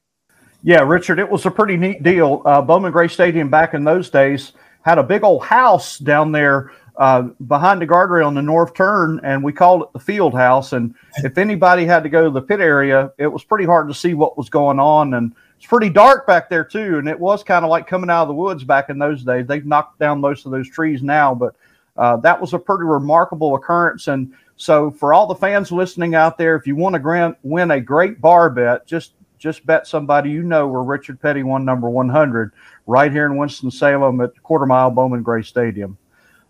Yeah, 0.64 0.82
Richard, 0.82 1.20
it 1.20 1.30
was 1.30 1.46
a 1.46 1.52
pretty 1.52 1.78
neat 1.78 2.04
deal. 2.04 2.42
Uh, 2.46 2.62
Bowman 2.62 2.92
Gray 2.92 3.08
Stadium 3.08 3.50
back 3.50 3.74
in 3.74 3.84
those 3.84 4.10
days 4.10 4.54
had 4.82 4.98
a 4.98 5.04
big 5.04 5.24
old 5.24 5.44
house 5.44 5.98
down 5.98 6.32
there 6.32 6.72
uh, 6.98 7.24
behind 7.48 7.82
the 7.82 7.88
guardrail 7.88 8.28
on 8.28 8.36
the 8.36 8.42
north 8.42 8.74
turn, 8.74 9.22
and 9.24 9.44
we 9.44 9.54
called 9.54 9.84
it 9.84 9.94
the 9.94 10.00
field 10.00 10.34
house. 10.34 10.74
And 10.74 10.94
if 11.18 11.38
anybody 11.38 11.86
had 11.86 12.04
to 12.04 12.10
go 12.10 12.26
to 12.26 12.30
the 12.30 12.42
pit 12.42 12.60
area, 12.60 13.12
it 13.18 13.28
was 13.28 13.44
pretty 13.44 13.66
hard 13.66 13.88
to 13.88 13.94
see 13.94 14.14
what 14.14 14.38
was 14.38 14.50
going 14.50 14.80
on. 14.80 15.14
And 15.14 15.34
it's 15.60 15.68
pretty 15.68 15.90
dark 15.90 16.26
back 16.26 16.50
there, 16.50 16.64
too. 16.64 17.00
And 17.00 17.10
it 17.10 17.20
was 17.20 17.44
kind 17.44 17.66
of 17.66 17.70
like 17.70 17.86
coming 17.86 18.10
out 18.10 18.22
of 18.22 18.30
the 18.30 18.34
woods 18.34 18.64
back 18.64 18.90
in 18.90 18.98
those 18.98 19.26
days. 19.26 19.46
They've 19.46 19.66
knocked 19.66 20.00
down 20.00 20.22
most 20.22 20.46
of 20.46 20.54
those 20.54 20.70
trees 20.70 21.04
now, 21.04 21.36
but 21.36 21.54
uh, 21.98 22.16
that 22.18 22.40
was 22.40 22.54
a 22.54 22.60
pretty 22.60 22.86
remarkable 22.86 23.56
occurrence. 23.56 24.08
And 24.08 24.34
so, 24.56 24.90
for 24.90 25.14
all 25.14 25.28
the 25.28 25.36
fans 25.36 25.70
listening 25.70 26.16
out 26.16 26.38
there, 26.38 26.56
if 26.56 26.66
you 26.66 26.78
want 26.78 26.94
to 26.94 27.00
grant, 27.00 27.38
win 27.44 27.72
a 27.72 27.82
great 27.82 28.22
bar 28.22 28.50
bet, 28.50 28.88
just 28.88 29.16
just 29.38 29.66
bet 29.66 29.86
somebody 29.86 30.30
you 30.30 30.44
know 30.44 30.68
where 30.68 30.82
Richard 30.82 31.20
Petty 31.22 31.44
won 31.44 31.66
number 31.66 31.90
100 31.90 32.52
right 32.88 33.12
here 33.12 33.26
in 33.26 33.38
Winston-Salem 33.38 34.22
at 34.22 34.42
Quarter 34.44 34.66
Mile 34.66 34.92
Bowman 34.92 35.24
Gray 35.24 35.44
Stadium. 35.44 35.98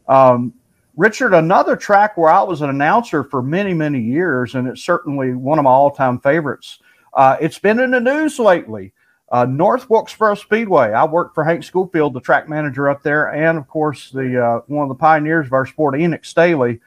Um, 0.08 0.54
Richard, 0.96 1.34
another 1.34 1.76
track 1.76 2.18
where 2.18 2.32
I 2.32 2.42
was 2.42 2.62
an 2.62 2.70
announcer 2.70 3.24
for 3.24 3.42
many, 3.42 3.74
many 3.74 4.02
years, 4.02 4.56
and 4.56 4.68
it's 4.68 4.84
certainly 4.84 5.34
one 5.34 5.60
of 5.60 5.64
my 5.64 5.70
all-time 5.70 6.20
favorites. 6.20 6.80
Uh, 7.14 7.38
it's 7.40 7.60
been 7.60 7.80
in 7.80 7.92
the 7.92 8.00
news 8.00 8.38
lately. 8.40 8.92
Uh, 9.32 9.46
North 9.46 9.90
Wilkesboro 9.90 10.36
Speedway. 10.36 10.92
I 10.92 11.06
worked 11.06 11.36
for 11.36 11.44
Hank 11.44 11.64
Schoolfield, 11.64 12.14
the 12.14 12.20
track 12.20 12.50
manager 12.50 12.90
up 12.90 13.04
there, 13.04 13.32
and 13.34 13.58
of 13.58 13.68
course 13.68 14.10
the 14.10 14.44
uh, 14.44 14.62
one 14.68 14.84
of 14.84 14.90
the 14.90 14.96
pioneers 14.96 15.46
of 15.46 15.54
our 15.54 15.66
sport, 15.66 16.00
Enoch 16.00 16.26
Staley. 16.26 16.80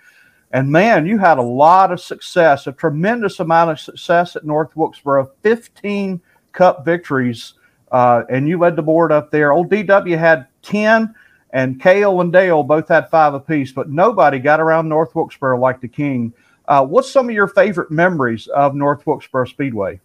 And 0.50 0.70
man, 0.70 1.06
you 1.06 1.18
had 1.18 1.38
a 1.38 1.42
lot 1.42 1.92
of 1.92 2.00
success, 2.00 2.66
a 2.66 2.72
tremendous 2.72 3.40
amount 3.40 3.70
of 3.70 3.80
success 3.80 4.36
at 4.36 4.44
North 4.44 4.76
Wilkesboro, 4.76 5.30
15 5.42 6.20
cup 6.52 6.84
victories. 6.84 7.54
Uh, 7.90 8.22
and 8.28 8.48
you 8.48 8.58
led 8.58 8.76
the 8.76 8.82
board 8.82 9.12
up 9.12 9.30
there. 9.30 9.52
Old 9.52 9.70
DW 9.70 10.18
had 10.18 10.46
10, 10.62 11.14
and 11.50 11.80
Cale 11.80 12.20
and 12.20 12.32
Dale 12.32 12.62
both 12.62 12.88
had 12.88 13.10
five 13.10 13.34
apiece, 13.34 13.72
but 13.72 13.90
nobody 13.90 14.38
got 14.38 14.60
around 14.60 14.88
North 14.88 15.14
Wilkesboro 15.14 15.58
like 15.58 15.80
the 15.80 15.88
King. 15.88 16.32
Uh, 16.66 16.84
what's 16.84 17.10
some 17.10 17.28
of 17.28 17.34
your 17.34 17.48
favorite 17.48 17.90
memories 17.90 18.46
of 18.48 18.74
North 18.74 19.06
Wilkesboro 19.06 19.44
Speedway? 19.44 20.00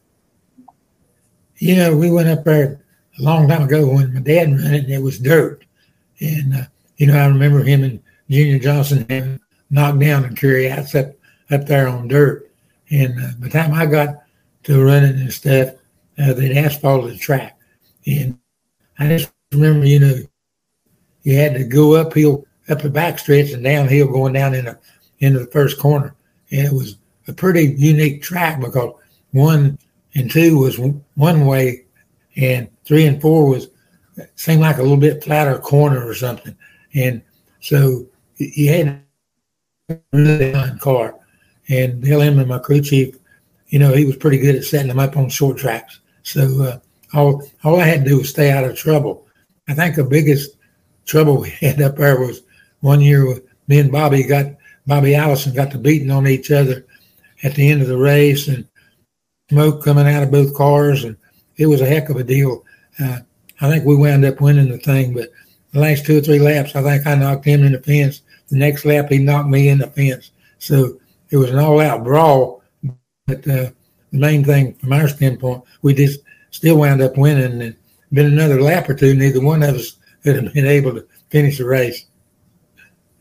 You 1.58 1.76
know, 1.76 1.96
we 1.96 2.12
went 2.12 2.30
up 2.30 2.44
there 2.44 2.80
a 3.18 3.22
long 3.22 3.48
time 3.48 3.64
ago 3.64 3.88
when 3.88 4.14
my 4.14 4.20
dad 4.20 4.52
ran 4.52 4.74
it, 4.74 4.84
and 4.84 4.94
it 4.94 5.02
was 5.02 5.20
dirt. 5.20 5.64
And 6.20 6.56
uh, 6.56 6.64
you 6.98 7.08
know, 7.08 7.18
I 7.18 7.28
remember 7.28 7.64
him 7.64 7.84
and 7.84 8.02
Junior 8.30 8.60
Johnson 8.60 9.06
having 9.10 9.40
knocked 9.70 10.00
down 10.00 10.26
and 10.26 10.38
carry 10.38 10.72
outs 10.72 10.96
up 10.96 11.14
up 11.52 11.66
there 11.66 11.88
on 11.88 12.08
dirt. 12.08 12.52
And 12.90 13.14
uh, 13.20 13.32
by 13.40 13.48
the 13.48 13.50
time 13.50 13.74
I 13.74 13.86
got 13.86 14.24
to 14.64 14.84
running 14.84 15.20
and 15.20 15.34
stuff, 15.34 15.70
uh, 16.20 16.34
they'd 16.34 16.58
asphalted 16.58 17.14
the 17.14 17.18
track. 17.18 17.58
And 18.06 18.38
I 19.00 19.08
just 19.10 19.32
remember, 19.52 19.86
you 19.86 20.00
know, 20.00 20.16
you 21.24 21.36
had 21.36 21.54
to 21.56 21.64
go 21.64 21.96
uphill, 21.96 22.46
up 22.70 22.82
the 22.82 22.90
back 22.90 23.20
stretch 23.20 23.52
and 23.52 23.64
downhill 23.64 24.08
going 24.08 24.34
down 24.34 24.54
in 24.54 24.66
the, 24.66 24.78
into 25.20 25.40
the 25.40 25.48
first 25.48 25.80
corner. 25.80 26.16
And 26.52 26.66
it 26.66 26.74
was 26.74 26.98
a 27.28 27.34
pretty 27.34 27.76
unique 27.78 28.22
track 28.22 28.60
because 28.60 28.94
one 29.32 29.78
and 30.18 30.32
two 30.32 30.58
was 30.58 30.80
one 31.14 31.46
way 31.46 31.86
and 32.36 32.70
three 32.84 33.06
and 33.06 33.22
four 33.22 33.48
was 33.48 33.70
seemed 34.36 34.62
like 34.62 34.78
a 34.78 34.82
little 34.82 34.98
bit 34.98 35.24
flatter 35.24 35.60
corner 35.60 36.06
or 36.06 36.16
something. 36.16 36.56
And 36.96 37.22
so 37.62 38.08
you 38.38 38.70
had 38.70 39.02
a 39.90 40.00
really 40.12 40.54
fine 40.54 40.80
car. 40.80 41.16
And 41.70 42.02
Bill 42.02 42.22
Inman, 42.22 42.48
my 42.48 42.58
crew 42.58 42.82
chief, 42.82 43.16
you 43.68 43.78
know, 43.78 43.94
he 43.94 44.06
was 44.06 44.16
pretty 44.16 44.40
good 44.40 44.56
at 44.56 44.64
setting 44.64 44.88
them 44.88 45.00
up 45.00 45.18
on 45.18 45.30
short 45.30 45.58
tracks. 45.58 46.00
So 46.24 46.64
uh, 46.64 46.80
all 47.14 47.44
all 47.64 47.80
I 47.80 47.86
had 47.86 48.04
to 48.04 48.10
do 48.10 48.18
was 48.18 48.30
stay 48.30 48.50
out 48.50 48.64
of 48.64 48.76
trouble. 48.76 49.28
I 49.68 49.76
think 49.76 49.96
the 49.96 50.04
biggest 50.04 50.58
trouble 51.06 51.38
we 51.38 51.50
had 51.62 51.82
up 51.82 51.98
there 51.98 52.20
was 52.20 52.42
one 52.80 53.02
year 53.02 53.28
with 53.28 53.44
me 53.68 53.80
and 53.80 53.92
Bobby 53.92 54.24
got 54.24 54.48
Bobby 54.88 55.14
Allison 55.14 55.54
got 55.54 55.70
to 55.72 55.78
beating 55.78 56.10
on 56.10 56.28
each 56.28 56.50
other 56.50 56.88
at 57.44 57.54
the 57.54 57.70
end 57.70 57.84
of 57.84 57.88
the 57.88 57.98
race 57.98 58.48
and 58.48 58.68
smoke 59.50 59.84
coming 59.84 60.08
out 60.08 60.24
of 60.24 60.32
both 60.32 60.54
cars 60.56 61.04
and 61.04 61.16
it 61.58 61.68
was 61.68 61.82
a 61.82 61.86
heck 61.86 62.10
of 62.10 62.18
a 62.18 62.24
deal. 62.24 62.64
Uh, 63.00 63.20
I 63.62 63.70
think 63.70 63.86
we 63.86 63.96
wound 63.96 64.26
up 64.26 64.42
winning 64.42 64.70
the 64.70 64.78
thing, 64.78 65.14
but 65.14 65.30
the 65.72 65.80
last 65.80 66.06
two 66.06 66.18
or 66.18 66.22
three 66.22 66.40
laps, 66.40 66.76
I 66.76 66.82
think 66.82 67.08
I 67.08 67.16
knocked 67.16 67.46
him 67.46 67.64
in 67.64 67.74
the 67.74 67.82
fence. 67.82 68.22
The 68.50 68.58
next 68.58 68.86
lap, 68.86 69.10
he 69.10 69.18
knocked 69.20 69.50
me 69.50 69.70
in 69.70 69.80
the 69.80 69.88
fence. 69.88 70.32
So 70.60 71.00
it 71.30 71.38
was 71.38 71.50
an 71.50 71.60
all-out 71.60 72.04
brawl. 72.04 72.64
But 73.26 73.40
uh, 73.48 73.72
the 74.12 74.20
main 74.20 74.44
thing 74.44 74.74
from 74.76 74.94
our 74.94 75.08
standpoint, 75.08 75.64
we 75.82 75.94
just 75.94 76.20
still 76.52 76.78
wound 76.78 77.02
up 77.02 77.18
winning. 77.18 77.62
And 77.62 77.76
been 78.12 78.26
another 78.26 78.62
lap 78.62 78.90
or 78.90 78.96
two, 78.96 79.16
neither 79.16 79.42
one 79.42 79.64
of 79.64 79.76
us 79.76 79.98
would 80.26 80.44
have 80.44 80.54
been 80.54 80.68
able 80.68 80.94
to 80.94 81.06
finish 81.30 81.58
the 81.58 81.66
race. 81.66 82.06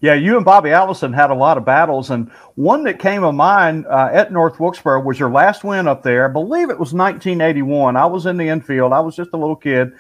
Yeah, 0.03 0.13
you 0.13 0.37
and 0.37 0.45
Bobby 0.45 0.71
Allison 0.71 1.15
had 1.15 1.31
a 1.31 1.35
lot 1.35 1.57
of 1.57 1.65
battles, 1.65 2.11
and 2.11 2.31
one 2.55 2.85
that 2.85 2.99
came 2.99 3.23
to 3.23 3.33
mind 3.33 3.87
uh, 3.87 4.11
at 4.13 4.31
North 4.31 4.61
Wilkesboro 4.61 5.01
was 5.01 5.19
your 5.19 5.31
last 5.31 5.65
win 5.65 5.89
up 5.89 6.03
there. 6.03 6.29
I 6.29 6.33
believe 6.33 6.69
it 6.69 6.79
was 6.79 6.93
1981. 6.93 7.97
I 7.97 8.05
was 8.05 8.27
in 8.27 8.37
the 8.37 8.47
infield. 8.47 8.93
I 8.93 9.01
was 9.01 9.17
just 9.17 9.31
a 9.33 9.39
little 9.39 9.57
kid, 9.57 9.93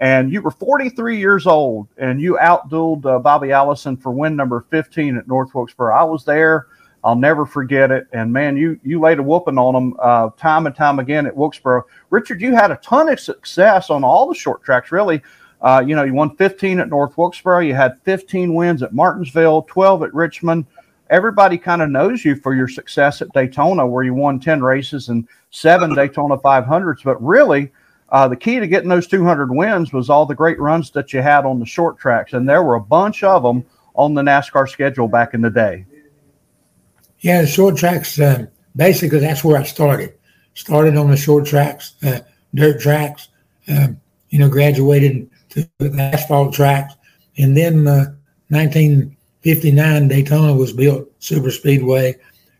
and 0.00 0.32
you 0.32 0.42
were 0.42 0.50
43 0.50 1.18
years 1.18 1.46
old, 1.46 1.86
and 1.98 2.20
you 2.20 2.36
outdueled 2.42 3.06
uh, 3.06 3.20
Bobby 3.20 3.52
Allison 3.52 3.96
for 3.96 4.10
win 4.10 4.34
number 4.34 4.66
15 4.70 5.18
at 5.18 5.28
North 5.28 5.54
Wilkesboro. 5.54 5.94
I 5.94 6.02
was 6.02 6.24
there. 6.24 6.66
I'll 7.04 7.14
never 7.14 7.46
forget 7.46 7.92
it. 7.92 8.08
And 8.12 8.32
man, 8.32 8.56
you 8.56 8.80
you 8.82 8.98
laid 8.98 9.18
a 9.18 9.22
whooping 9.22 9.58
on 9.58 9.74
them 9.74 9.94
uh, 10.00 10.30
time 10.36 10.66
and 10.66 10.74
time 10.74 10.98
again 10.98 11.26
at 11.26 11.36
Wilkesboro. 11.36 11.84
Richard, 12.10 12.40
you 12.40 12.54
had 12.54 12.72
a 12.72 12.76
ton 12.76 13.08
of 13.08 13.20
success 13.20 13.88
on 13.88 14.02
all 14.02 14.26
the 14.26 14.34
short 14.34 14.64
tracks, 14.64 14.90
really. 14.90 15.22
Uh, 15.64 15.82
you 15.84 15.96
know, 15.96 16.04
you 16.04 16.12
won 16.12 16.36
15 16.36 16.78
at 16.78 16.90
North 16.90 17.16
Wilkesboro. 17.16 17.60
You 17.60 17.74
had 17.74 17.98
15 18.02 18.54
wins 18.54 18.82
at 18.82 18.92
Martinsville, 18.92 19.62
12 19.62 20.02
at 20.02 20.14
Richmond. 20.14 20.66
Everybody 21.08 21.56
kind 21.56 21.80
of 21.80 21.88
knows 21.88 22.22
you 22.22 22.36
for 22.36 22.54
your 22.54 22.68
success 22.68 23.22
at 23.22 23.32
Daytona, 23.32 23.86
where 23.86 24.04
you 24.04 24.12
won 24.12 24.38
10 24.38 24.62
races 24.62 25.08
and 25.08 25.26
seven 25.50 25.94
Daytona 25.96 26.36
500s. 26.36 27.02
But 27.02 27.22
really, 27.24 27.72
uh, 28.10 28.28
the 28.28 28.36
key 28.36 28.60
to 28.60 28.66
getting 28.66 28.90
those 28.90 29.06
200 29.06 29.50
wins 29.50 29.90
was 29.90 30.10
all 30.10 30.26
the 30.26 30.34
great 30.34 30.60
runs 30.60 30.90
that 30.90 31.14
you 31.14 31.22
had 31.22 31.46
on 31.46 31.58
the 31.58 31.66
short 31.66 31.98
tracks. 31.98 32.34
And 32.34 32.46
there 32.46 32.62
were 32.62 32.74
a 32.74 32.80
bunch 32.80 33.22
of 33.24 33.42
them 33.42 33.64
on 33.94 34.12
the 34.12 34.22
NASCAR 34.22 34.68
schedule 34.68 35.08
back 35.08 35.32
in 35.32 35.40
the 35.40 35.50
day. 35.50 35.86
Yeah, 37.20 37.40
the 37.40 37.46
short 37.46 37.78
tracks, 37.78 38.20
uh, 38.20 38.48
basically, 38.76 39.20
that's 39.20 39.42
where 39.42 39.56
I 39.56 39.62
started. 39.62 40.12
Started 40.52 40.98
on 40.98 41.10
the 41.10 41.16
short 41.16 41.46
tracks, 41.46 41.94
uh, 42.02 42.20
dirt 42.54 42.82
tracks, 42.82 43.28
um, 43.68 43.98
you 44.28 44.38
know, 44.38 44.50
graduated 44.50 45.30
to 45.54 45.68
the 45.78 46.10
asphalt 46.12 46.52
tracks. 46.52 46.94
And 47.38 47.56
then 47.56 47.86
uh, 47.86 48.14
1959, 48.48 50.08
Daytona 50.08 50.54
was 50.54 50.72
built 50.72 51.10
super 51.20 51.50
speedway. 51.50 52.14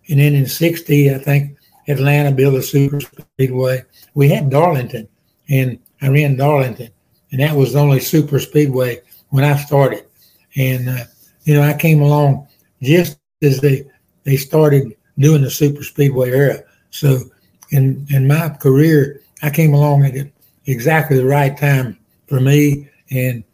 And 0.08 0.20
then 0.20 0.34
in 0.34 0.46
60, 0.46 1.14
I 1.14 1.18
think 1.18 1.56
Atlanta 1.88 2.32
built 2.32 2.54
a 2.54 2.62
super 2.62 3.00
speedway. 3.00 3.82
We 4.14 4.28
had 4.28 4.50
Darlington, 4.50 5.08
and 5.48 5.78
I 6.00 6.08
ran 6.08 6.36
Darlington, 6.36 6.90
and 7.30 7.40
that 7.40 7.56
was 7.56 7.72
the 7.72 7.80
only 7.80 8.00
super 8.00 8.38
speedway 8.38 9.00
when 9.30 9.44
I 9.44 9.56
started. 9.56 10.06
And, 10.56 10.88
uh, 10.88 11.04
you 11.44 11.54
know, 11.54 11.62
I 11.62 11.74
came 11.74 12.00
along 12.00 12.48
just 12.82 13.18
as 13.42 13.60
they, 13.60 13.84
they 14.24 14.36
started 14.36 14.94
doing 15.18 15.42
the 15.42 15.50
super 15.50 15.82
speedway 15.82 16.30
era. 16.30 16.62
So 16.90 17.20
in, 17.70 18.06
in 18.10 18.26
my 18.28 18.50
career, 18.50 19.20
I 19.42 19.50
came 19.50 19.74
along 19.74 20.04
at 20.04 20.28
exactly 20.66 21.16
the 21.18 21.26
right 21.26 21.56
time 21.56 21.98
for 22.26 22.40
me 22.40 22.88
and 23.10 23.44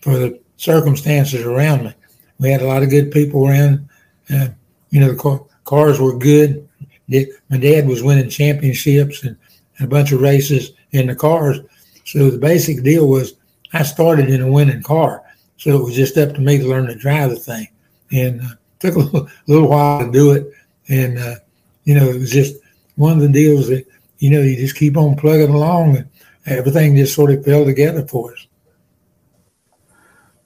for 0.00 0.16
the 0.16 0.40
circumstances 0.56 1.44
around 1.44 1.84
me. 1.84 1.94
We 2.38 2.50
had 2.50 2.62
a 2.62 2.66
lot 2.66 2.82
of 2.82 2.90
good 2.90 3.10
people 3.10 3.46
around. 3.46 3.88
Uh, 4.32 4.48
you 4.90 5.00
know, 5.00 5.12
the 5.12 5.18
car, 5.18 5.44
cars 5.64 6.00
were 6.00 6.16
good. 6.16 6.66
My 7.08 7.58
dad 7.58 7.86
was 7.86 8.02
winning 8.02 8.30
championships 8.30 9.24
and, 9.24 9.36
and 9.78 9.86
a 9.86 9.90
bunch 9.90 10.12
of 10.12 10.20
races 10.20 10.72
in 10.92 11.08
the 11.08 11.14
cars. 11.14 11.60
So 12.04 12.30
the 12.30 12.38
basic 12.38 12.82
deal 12.82 13.08
was 13.08 13.34
I 13.72 13.82
started 13.82 14.30
in 14.30 14.42
a 14.42 14.50
winning 14.50 14.82
car. 14.82 15.22
So 15.56 15.76
it 15.76 15.84
was 15.84 15.94
just 15.94 16.16
up 16.16 16.34
to 16.34 16.40
me 16.40 16.58
to 16.58 16.66
learn 16.66 16.86
to 16.86 16.94
drive 16.94 17.30
the 17.30 17.36
thing. 17.36 17.68
And 18.12 18.40
uh, 18.40 18.54
took 18.78 18.96
a 18.96 18.98
little, 19.00 19.28
little, 19.46 19.68
while 19.68 20.04
to 20.04 20.10
do 20.10 20.32
it. 20.32 20.52
And, 20.88 21.18
uh, 21.18 21.36
you 21.84 21.94
know, 21.94 22.08
it 22.08 22.18
was 22.18 22.30
just 22.30 22.56
one 22.96 23.12
of 23.12 23.20
the 23.20 23.28
deals 23.28 23.68
that, 23.68 23.86
you 24.18 24.30
know, 24.30 24.40
you 24.40 24.56
just 24.56 24.76
keep 24.76 24.96
on 24.96 25.16
plugging 25.16 25.54
along 25.54 25.96
and 25.96 26.09
everything 26.46 26.96
just 26.96 27.14
sort 27.14 27.30
of 27.30 27.44
fell 27.44 27.64
together 27.64 28.06
for 28.06 28.32
us. 28.32 28.46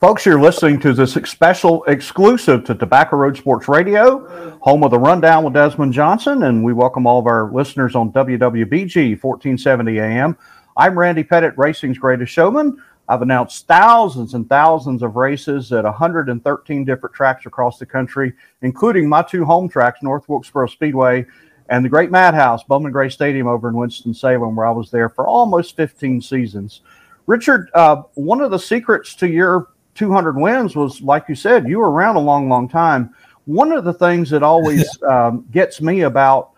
Folks, 0.01 0.27
you're 0.27 0.41
listening 0.41 0.79
to 0.81 0.93
this 0.93 1.15
special 1.15 1.83
exclusive 1.85 2.65
to 2.65 2.75
Tobacco 2.75 3.17
Road 3.17 3.39
Sports 3.39 3.69
Radio, 3.69 4.59
home 4.61 4.85
of 4.85 4.91
the 4.91 4.99
Rundown 4.99 5.45
with 5.45 5.55
Desmond 5.55 5.95
Johnson, 5.95 6.43
and 6.43 6.63
we 6.63 6.75
welcome 6.75 7.07
all 7.07 7.19
of 7.19 7.27
our 7.27 7.51
listeners 7.51 7.95
on 7.95 8.13
WWBG 8.13 9.23
1470 9.23 9.99
AM. 10.01 10.37
I'm 10.77 10.99
Randy 10.99 11.23
Pettit, 11.23 11.57
Racing's 11.57 11.97
Greatest 11.97 12.33
Showman. 12.33 12.83
I've 13.09 13.23
announced 13.23 13.67
thousands 13.67 14.35
and 14.35 14.47
thousands 14.49 15.03
of 15.03 15.17
races 15.17 15.73
at 15.73 15.85
113 15.85 16.85
different 16.85 17.15
tracks 17.15 17.47
across 17.47 17.79
the 17.79 17.87
country, 17.87 18.35
including 18.61 19.09
my 19.09 19.23
two 19.23 19.45
home 19.45 19.71
tracks, 19.71 20.03
North 20.03 20.29
Wilkesboro 20.29 20.67
Speedway 20.67 21.25
and 21.69 21.85
the 21.85 21.89
Great 21.89 22.11
Madhouse, 22.11 22.63
Bowman 22.63 22.93
Gray 22.93 23.09
Stadium 23.09 23.47
over 23.47 23.69
in 23.69 23.77
Winston-Salem, 23.77 24.55
where 24.55 24.67
I 24.67 24.71
was 24.71 24.91
there 24.91 25.09
for 25.09 25.27
almost 25.27 25.77
15 25.77 26.21
seasons. 26.21 26.83
Richard, 27.27 27.71
uh, 27.75 28.03
one 28.15 28.41
of 28.41 28.51
the 28.51 28.59
secrets 28.59 29.15
to 29.17 29.29
your 29.29 29.69
200 29.95 30.37
wins 30.37 30.77
was, 30.77 31.01
like 31.01 31.25
you 31.29 31.35
said, 31.35 31.69
you 31.69 31.79
were 31.79 31.91
around 31.91 32.17
a 32.17 32.21
long, 32.21 32.49
long 32.49 32.69
time. 32.69 33.15
One 33.47 33.73
of 33.73 33.85
the 33.85 33.95
things 33.95 34.31
that 34.31 34.43
always 34.43 34.87
um, 35.09 35.47
gets 35.53 35.81
me 35.81 36.03
about, 36.03 36.51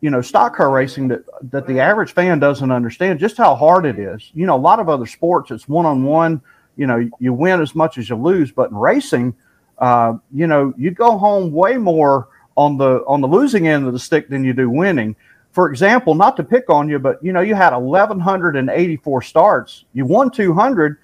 you 0.00 0.10
know, 0.10 0.22
stock 0.22 0.56
car 0.56 0.70
racing 0.70 1.08
that 1.08 1.24
that 1.50 1.66
the 1.66 1.80
average 1.80 2.12
fan 2.12 2.38
doesn't 2.38 2.70
understand 2.70 3.18
just 3.18 3.36
how 3.36 3.54
hard 3.54 3.84
it 3.84 3.98
is. 3.98 4.30
You 4.32 4.46
know, 4.46 4.54
a 4.54 4.56
lot 4.56 4.78
of 4.78 4.88
other 4.88 5.06
sports, 5.06 5.50
it's 5.50 5.68
one 5.68 5.86
on 5.86 6.04
one. 6.04 6.40
You 6.76 6.86
know, 6.86 7.10
you 7.18 7.32
win 7.32 7.60
as 7.60 7.74
much 7.74 7.98
as 7.98 8.08
you 8.08 8.14
lose, 8.14 8.52
but 8.52 8.70
in 8.70 8.76
racing, 8.76 9.34
uh, 9.78 10.14
you 10.32 10.46
know, 10.46 10.72
you 10.78 10.92
go 10.92 11.18
home 11.18 11.52
way 11.52 11.76
more 11.76 12.28
on 12.58 12.76
the 12.76 13.04
on 13.06 13.20
the 13.20 13.28
losing 13.28 13.68
end 13.68 13.86
of 13.86 13.92
the 13.92 13.98
stick 13.98 14.28
than 14.28 14.44
you 14.44 14.52
do 14.52 14.68
winning. 14.68 15.16
For 15.52 15.70
example, 15.70 16.14
not 16.14 16.36
to 16.36 16.44
pick 16.44 16.68
on 16.68 16.88
you, 16.88 16.98
but 16.98 17.22
you 17.22 17.32
know, 17.32 17.40
you 17.40 17.54
had 17.54 17.74
1,184 17.74 19.22
starts. 19.22 19.84
You 19.94 20.04
won 20.04 20.30
200 20.30 20.98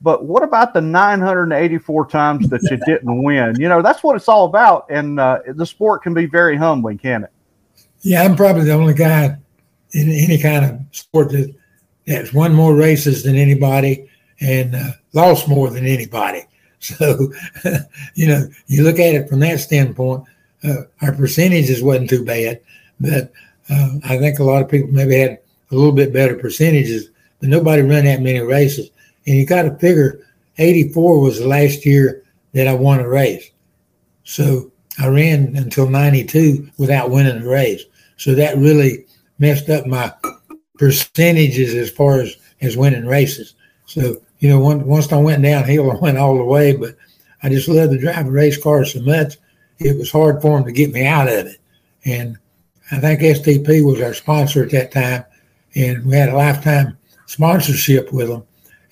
but 0.00 0.24
what 0.24 0.42
about 0.42 0.74
the 0.74 0.80
984 0.80 2.06
times 2.08 2.48
that 2.50 2.62
you 2.70 2.76
didn't 2.86 3.22
win? 3.22 3.60
You 3.60 3.68
know, 3.68 3.82
that's 3.82 4.02
what 4.02 4.16
it's 4.16 4.28
all 4.28 4.44
about. 4.44 4.86
And 4.90 5.18
uh, 5.18 5.40
the 5.48 5.66
sport 5.66 6.02
can 6.02 6.14
be 6.14 6.26
very 6.26 6.56
humbling, 6.56 6.98
can 6.98 7.24
it? 7.24 7.30
Yeah, 8.02 8.22
I'm 8.22 8.36
probably 8.36 8.64
the 8.64 8.72
only 8.72 8.94
guy 8.94 9.36
in 9.92 10.10
any 10.10 10.38
kind 10.38 10.64
of 10.64 10.80
sport 10.92 11.30
that 11.30 11.54
has 12.06 12.32
won 12.32 12.54
more 12.54 12.74
races 12.76 13.24
than 13.24 13.34
anybody 13.34 14.08
and 14.40 14.74
uh, 14.74 14.90
lost 15.14 15.48
more 15.48 15.70
than 15.70 15.86
anybody. 15.86 16.44
So, 16.80 17.32
you 18.14 18.28
know, 18.28 18.46
you 18.68 18.84
look 18.84 19.00
at 19.00 19.16
it 19.16 19.28
from 19.28 19.40
that 19.40 19.58
standpoint, 19.58 20.22
uh, 20.64 20.82
our 21.02 21.12
percentages 21.12 21.82
wasn't 21.82 22.10
too 22.10 22.24
bad, 22.24 22.60
but 23.00 23.32
uh, 23.70 23.90
I 24.04 24.18
think 24.18 24.38
a 24.38 24.44
lot 24.44 24.62
of 24.62 24.68
people 24.68 24.90
maybe 24.90 25.18
had 25.18 25.38
a 25.70 25.74
little 25.74 25.92
bit 25.92 26.12
better 26.12 26.34
percentages, 26.34 27.10
but 27.40 27.48
nobody 27.48 27.82
ran 27.82 28.04
that 28.06 28.22
many 28.22 28.40
races. 28.40 28.90
And 29.26 29.36
you 29.36 29.46
got 29.46 29.62
to 29.62 29.76
figure 29.78 30.20
84 30.56 31.20
was 31.20 31.38
the 31.38 31.46
last 31.46 31.84
year 31.86 32.24
that 32.54 32.66
I 32.66 32.74
won 32.74 33.00
a 33.00 33.08
race. 33.08 33.50
So 34.24 34.72
I 34.98 35.08
ran 35.08 35.56
until 35.56 35.88
92 35.88 36.70
without 36.78 37.10
winning 37.10 37.42
a 37.42 37.48
race. 37.48 37.84
So 38.16 38.34
that 38.34 38.58
really 38.58 39.06
messed 39.38 39.70
up 39.70 39.86
my 39.86 40.12
percentages 40.78 41.74
as 41.74 41.90
far 41.90 42.20
as, 42.20 42.36
as 42.60 42.76
winning 42.76 43.06
races. 43.06 43.54
So, 43.86 44.16
you 44.40 44.48
know, 44.48 44.60
once, 44.60 44.84
once 44.84 45.12
I 45.12 45.16
went 45.18 45.42
downhill, 45.42 45.92
I 45.92 45.96
went 45.96 46.18
all 46.18 46.36
the 46.36 46.44
way, 46.44 46.74
but 46.74 46.96
I 47.42 47.48
just 47.48 47.68
loved 47.68 47.92
to 47.92 47.98
drive 47.98 48.26
a 48.26 48.30
race 48.30 48.60
car 48.60 48.84
so 48.84 49.00
much. 49.02 49.36
It 49.78 49.96
was 49.96 50.10
hard 50.10 50.42
for 50.42 50.56
them 50.56 50.66
to 50.66 50.72
get 50.72 50.92
me 50.92 51.06
out 51.06 51.28
of 51.28 51.46
it. 51.46 51.60
And 52.04 52.38
I 52.90 52.98
think 52.98 53.20
STP 53.20 53.84
was 53.84 54.00
our 54.00 54.14
sponsor 54.14 54.64
at 54.64 54.70
that 54.70 54.92
time. 54.92 55.24
And 55.74 56.04
we 56.04 56.16
had 56.16 56.30
a 56.30 56.36
lifetime 56.36 56.96
sponsorship 57.26 58.12
with 58.12 58.28
them. 58.28 58.44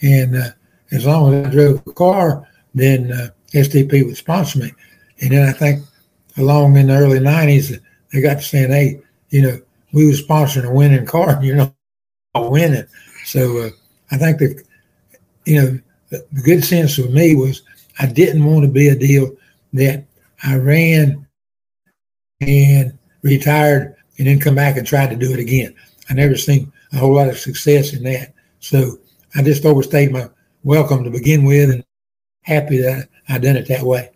And 0.02 0.37
uh, 0.37 0.50
as 0.93 1.07
long 1.07 1.35
as 1.35 1.47
I 1.47 1.50
drove 1.50 1.85
the 1.85 1.93
car, 1.93 2.47
then 2.75 3.12
uh, 3.12 3.28
STP 3.52 4.05
would 4.05 4.16
sponsor 4.16 4.61
me. 4.61 4.73
And 5.21 5.33
then 5.33 5.49
I 5.49 5.52
think 5.52 5.83
along 6.37 6.76
in 6.76 6.88
the 6.88 6.95
early 6.95 7.19
90s, 7.19 7.81
they 8.12 8.21
got 8.21 8.35
to 8.35 8.43
saying, 8.43 8.71
hey, 8.71 9.00
you 9.31 9.43
know, 9.43 9.59
we 9.93 10.07
were 10.07 10.12
sponsoring 10.12 10.69
a 10.69 10.73
winning 10.73 11.07
car 11.07 11.31
and 11.37 11.45
you're 11.45 11.57
not 11.57 11.75
winning. 12.35 12.87
So 13.25 13.59
uh, 13.59 13.71
I 14.11 14.19
think 14.19 14.38
that, 14.38 14.62
you 15.45 15.62
know, 15.62 15.81
the, 16.11 16.25
good 16.45 16.64
sense 16.64 16.95
for 16.97 17.09
me 17.09 17.35
was 17.35 17.62
I 17.99 18.07
didn't 18.07 18.45
want 18.45 18.64
to 18.64 18.71
be 18.71 18.88
a 18.88 18.95
deal 18.95 19.35
that 19.73 20.05
I 20.47 20.57
ran 20.57 21.26
and 22.41 22.97
retired 23.23 23.97
and 24.19 24.26
then 24.29 24.38
come 24.38 24.55
back 24.55 24.76
and 24.76 24.87
tried 24.87 25.11
to 25.11 25.17
do 25.17 25.33
it 25.33 25.41
again. 25.41 25.75
I 26.09 26.15
never 26.15 26.37
seen 26.37 26.73
a 26.93 26.99
whole 26.99 27.15
lot 27.15 27.29
of 27.29 27.37
success 27.37 27.93
in 27.93 28.05
that. 28.05 28.33
So 28.61 28.99
I 29.35 29.43
just 29.43 29.65
overstayed 29.65 30.12
my 30.12 30.31
welcome 30.62 31.03
to 31.03 31.11
begin 31.11 31.45
with 31.45 31.71
and 31.71 31.85
happy 32.43 32.79
that 32.79 33.09
I 33.29 33.38
done 33.38 33.57
it 33.57 33.67
that 33.69 33.83
way. 33.83 34.11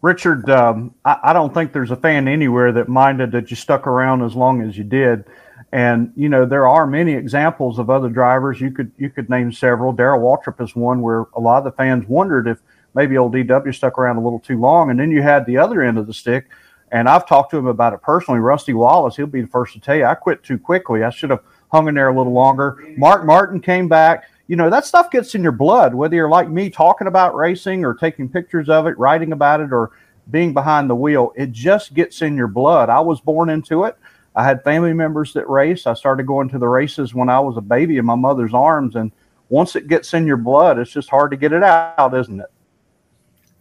Richard, 0.00 0.50
um, 0.50 0.92
I, 1.04 1.18
I, 1.22 1.32
don't 1.32 1.54
think 1.54 1.72
there's 1.72 1.92
a 1.92 1.96
fan 1.96 2.26
anywhere 2.26 2.72
that 2.72 2.88
minded 2.88 3.30
that 3.32 3.50
you 3.50 3.56
stuck 3.56 3.86
around 3.86 4.22
as 4.22 4.34
long 4.34 4.60
as 4.60 4.76
you 4.76 4.82
did. 4.82 5.24
And 5.70 6.12
you 6.16 6.28
know 6.28 6.44
there 6.44 6.66
are 6.66 6.86
many 6.86 7.12
examples 7.12 7.78
of 7.78 7.88
other 7.88 8.08
drivers. 8.08 8.60
You 8.60 8.72
could 8.72 8.90
you 8.98 9.08
could 9.08 9.30
name 9.30 9.52
several. 9.52 9.92
Darrell 9.92 10.20
Waltrip 10.20 10.60
is 10.62 10.76
one 10.76 11.00
where 11.00 11.26
a 11.34 11.40
lot 11.40 11.58
of 11.58 11.64
the 11.64 11.72
fans 11.72 12.06
wondered 12.08 12.46
if 12.48 12.58
maybe 12.94 13.16
old 13.16 13.34
DW 13.34 13.74
stuck 13.74 13.98
around 13.98 14.16
a 14.16 14.22
little 14.22 14.40
too 14.40 14.58
long. 14.58 14.90
And 14.90 14.98
then 14.98 15.10
you 15.10 15.22
had 15.22 15.46
the 15.46 15.58
other 15.58 15.82
end 15.82 15.98
of 15.98 16.06
the 16.06 16.14
stick. 16.14 16.48
And 16.90 17.08
I've 17.08 17.26
talked 17.26 17.50
to 17.52 17.56
him 17.56 17.66
about 17.66 17.94
it 17.94 18.02
personally. 18.02 18.40
Rusty 18.40 18.74
Wallace, 18.74 19.16
he'll 19.16 19.26
be 19.26 19.40
the 19.40 19.46
first 19.46 19.72
to 19.72 19.80
tell 19.80 19.96
you 19.96 20.04
I 20.04 20.14
quit 20.14 20.42
too 20.42 20.58
quickly. 20.58 21.04
I 21.04 21.10
should 21.10 21.30
have 21.30 21.40
hung 21.70 21.88
in 21.88 21.94
there 21.94 22.08
a 22.08 22.16
little 22.16 22.34
longer. 22.34 22.84
Mark 22.98 23.24
Martin 23.24 23.60
came 23.60 23.88
back 23.88 24.26
you 24.52 24.56
know 24.56 24.68
that 24.68 24.84
stuff 24.84 25.10
gets 25.10 25.34
in 25.34 25.42
your 25.42 25.52
blood 25.52 25.94
whether 25.94 26.14
you're 26.14 26.28
like 26.28 26.48
me 26.48 26.68
talking 26.68 27.06
about 27.06 27.34
racing 27.34 27.86
or 27.86 27.94
taking 27.94 28.28
pictures 28.28 28.68
of 28.68 28.86
it 28.86 28.98
writing 28.98 29.32
about 29.32 29.60
it 29.60 29.72
or 29.72 29.92
being 30.30 30.52
behind 30.52 30.90
the 30.90 30.94
wheel 30.94 31.32
it 31.36 31.52
just 31.52 31.94
gets 31.94 32.20
in 32.20 32.36
your 32.36 32.48
blood 32.48 32.90
i 32.90 33.00
was 33.00 33.18
born 33.20 33.48
into 33.48 33.84
it 33.84 33.96
i 34.36 34.44
had 34.44 34.62
family 34.62 34.92
members 34.92 35.32
that 35.32 35.48
race 35.48 35.86
i 35.86 35.94
started 35.94 36.26
going 36.26 36.50
to 36.50 36.58
the 36.58 36.68
races 36.68 37.14
when 37.14 37.30
i 37.30 37.40
was 37.40 37.56
a 37.56 37.62
baby 37.62 37.96
in 37.96 38.04
my 38.04 38.14
mother's 38.14 38.52
arms 38.52 38.94
and 38.94 39.10
once 39.48 39.74
it 39.74 39.88
gets 39.88 40.12
in 40.12 40.26
your 40.26 40.36
blood 40.36 40.78
it's 40.78 40.92
just 40.92 41.08
hard 41.08 41.30
to 41.30 41.36
get 41.36 41.52
it 41.52 41.62
out 41.62 42.14
isn't 42.14 42.40
it 42.40 42.50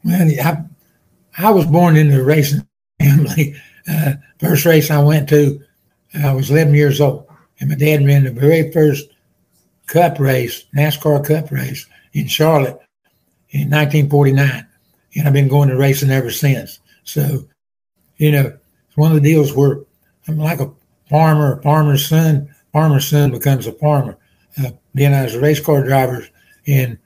well 0.03 0.29
i, 0.43 0.63
I 1.37 1.51
was 1.51 1.65
born 1.65 1.95
into 1.95 2.17
the 2.17 2.23
racing 2.23 2.67
family 2.99 3.55
uh, 3.87 4.13
first 4.39 4.65
race 4.65 4.91
i 4.91 5.01
went 5.01 5.29
to 5.29 5.61
i 6.23 6.33
was 6.33 6.51
11 6.51 6.73
years 6.73 7.01
old 7.01 7.27
and 7.59 7.69
my 7.69 7.75
dad 7.75 8.05
ran 8.05 8.23
the 8.23 8.31
very 8.31 8.71
first 8.71 9.07
Cup 9.91 10.19
race, 10.19 10.65
NASCAR 10.73 11.25
Cup 11.25 11.51
race 11.51 11.85
in 12.13 12.25
Charlotte 12.25 12.79
in 13.49 13.69
1949, 13.69 14.65
and 15.15 15.27
I've 15.27 15.33
been 15.33 15.49
going 15.49 15.67
to 15.67 15.75
racing 15.75 16.11
ever 16.11 16.31
since. 16.31 16.79
So, 17.03 17.45
you 18.15 18.31
know, 18.31 18.57
it's 18.87 18.95
one 18.95 19.11
of 19.11 19.21
the 19.21 19.29
deals 19.29 19.53
where 19.53 19.81
I'm 20.29 20.37
like 20.37 20.61
a 20.61 20.71
farmer, 21.09 21.59
a 21.59 21.61
farmer's 21.61 22.07
son. 22.07 22.53
Farmer's 22.71 23.05
son 23.05 23.31
becomes 23.31 23.67
a 23.67 23.73
farmer. 23.73 24.17
Uh, 24.57 24.71
then 24.93 25.13
I 25.13 25.23
was 25.23 25.35
a 25.35 25.41
race 25.41 25.59
car 25.59 25.83
driver, 25.83 26.25
and 26.67 26.97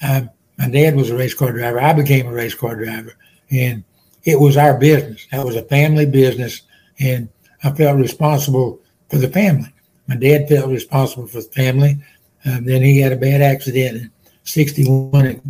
I, 0.00 0.28
my 0.60 0.68
dad 0.68 0.94
was 0.94 1.08
a 1.08 1.16
race 1.16 1.32
car 1.32 1.52
driver. 1.52 1.80
I 1.80 1.94
became 1.94 2.26
a 2.26 2.32
race 2.32 2.54
car 2.54 2.76
driver, 2.76 3.14
and 3.50 3.82
it 4.24 4.38
was 4.38 4.58
our 4.58 4.78
business. 4.78 5.26
That 5.32 5.44
was 5.44 5.56
a 5.56 5.62
family 5.62 6.04
business, 6.04 6.62
and 6.98 7.30
I 7.64 7.70
felt 7.72 7.98
responsible 7.98 8.78
for 9.08 9.16
the 9.16 9.28
family. 9.28 9.72
My 10.06 10.16
dad 10.16 10.48
felt 10.48 10.70
responsible 10.70 11.26
for 11.26 11.40
the 11.40 11.48
family. 11.48 11.96
Um, 12.44 12.66
then 12.66 12.82
he 12.82 13.00
had 13.00 13.12
a 13.12 13.16
bad 13.16 13.40
accident 13.40 13.96
in 13.96 14.10
'61 14.44 15.40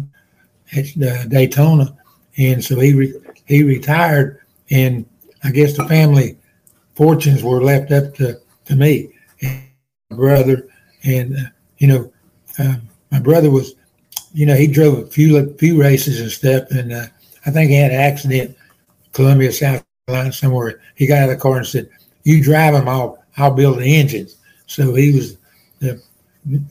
at, 0.77 0.87
uh, 1.03 1.25
Daytona, 1.25 1.97
and 2.37 2.65
so 2.65 2.79
he 2.79 2.95
re- 2.95 3.21
he 3.47 3.65
retired. 3.65 4.39
And 4.71 5.05
I 5.43 5.51
guess 5.51 5.77
the 5.77 5.87
family 5.87 6.39
fortunes 6.95 7.43
were 7.43 7.65
left 7.65 7.91
up 7.91 8.15
to, 8.15 8.39
to 8.67 8.77
me 8.77 9.13
and 9.43 9.65
my 10.11 10.17
brother. 10.17 10.69
And 11.03 11.37
uh, 11.37 11.51
you 11.79 11.89
know, 11.89 12.13
uh, 12.61 12.77
my 13.11 13.19
brother 13.19 13.51
was, 13.51 13.75
you 14.33 14.47
know, 14.47 14.55
he 14.55 14.67
drove 14.67 14.99
a 14.99 15.07
few 15.07 15.55
few 15.55 15.81
races 15.81 16.21
and 16.21 16.31
stuff. 16.31 16.71
And 16.71 16.93
uh, 16.93 17.07
I 17.47 17.51
think 17.51 17.71
he 17.71 17.77
had 17.77 17.93
an 17.93 18.01
accident, 18.01 18.57
Columbia, 19.13 19.53
South 19.53 19.85
Carolina, 20.07 20.33
somewhere. 20.33 20.81
He 20.95 21.07
got 21.07 21.23
out 21.23 21.31
of 21.31 21.37
the 21.37 21.43
car 21.43 21.59
and 21.59 21.67
said, 21.67 21.89
"You 22.25 22.43
drive 22.43 22.75
them, 22.75 22.89
I'll 22.89 23.23
I'll 23.37 23.55
build 23.55 23.79
the 23.79 23.97
engines." 23.97 24.37
So 24.67 24.95
he 24.95 25.13
was 25.13 25.37
the 25.81 26.03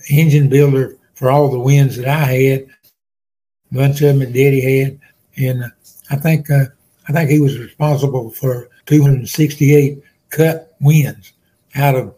engine 0.10 0.50
builder 0.50 0.98
for 1.16 1.30
all 1.30 1.50
the 1.50 1.60
wins 1.60 1.98
that 1.98 2.08
I 2.08 2.26
had. 2.26 2.68
A 3.72 3.76
bunch 3.76 4.02
of 4.02 4.08
them 4.08 4.20
that 4.20 4.34
Daddy 4.34 4.62
had, 4.62 5.00
and 5.38 5.64
uh, 5.64 5.70
I 6.10 6.16
think 6.16 6.50
uh, 6.50 6.66
I 7.08 7.12
think 7.12 7.30
he 7.30 7.40
was 7.40 7.58
responsible 7.58 8.32
for 8.32 8.70
268 8.86 10.02
Cup 10.30 10.74
wins 10.80 11.34
out 11.76 11.96
of 11.96 12.16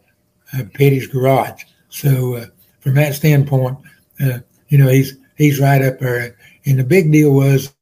uh, 0.53 0.63
Petty's 0.73 1.07
garage. 1.07 1.63
So 1.89 2.35
uh, 2.35 2.45
from 2.79 2.95
that 2.95 3.15
standpoint, 3.15 3.77
uh, 4.21 4.39
you 4.69 4.77
know 4.77 4.87
he's 4.87 5.17
he's 5.35 5.59
right 5.59 5.81
up 5.81 5.99
there. 5.99 6.35
And 6.65 6.79
the 6.79 6.83
big 6.83 7.11
deal 7.11 7.31
was 7.31 7.73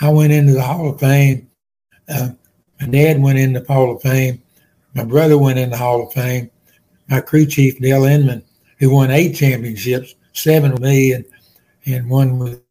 I 0.00 0.10
went 0.10 0.32
into 0.32 0.52
the 0.52 0.62
Hall 0.62 0.90
of 0.90 1.00
Fame. 1.00 1.48
Uh, 2.08 2.30
my 2.80 2.86
dad 2.86 3.20
went 3.20 3.38
in 3.38 3.52
the 3.52 3.64
Hall 3.66 3.94
of 3.94 4.02
Fame. 4.02 4.42
My 4.94 5.04
brother 5.04 5.38
went 5.38 5.58
in 5.58 5.70
the 5.70 5.76
Hall 5.76 6.06
of 6.06 6.12
Fame. 6.12 6.50
My 7.08 7.20
crew 7.20 7.46
chief 7.46 7.78
Dale 7.80 8.04
Inman 8.04 8.42
who 8.80 8.90
won 8.90 9.10
eight 9.10 9.36
championships, 9.36 10.14
seven 10.32 10.72
with 10.72 10.80
me 10.80 11.12
and 11.12 11.24
and 11.86 12.10
one 12.10 12.38
with 12.38 12.62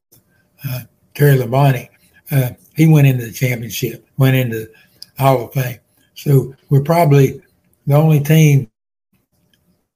uh, 0.67 0.81
Terry 1.13 1.37
Labonte. 1.37 1.89
Uh, 2.31 2.51
he 2.75 2.87
went 2.87 3.07
into 3.07 3.25
the 3.25 3.31
championship, 3.31 4.05
went 4.17 4.35
into 4.35 4.59
the 4.59 4.71
Hall 5.17 5.45
of 5.45 5.53
Fame. 5.53 5.79
So 6.15 6.55
we're 6.69 6.83
probably 6.83 7.41
the 7.87 7.95
only 7.95 8.19
team 8.19 8.69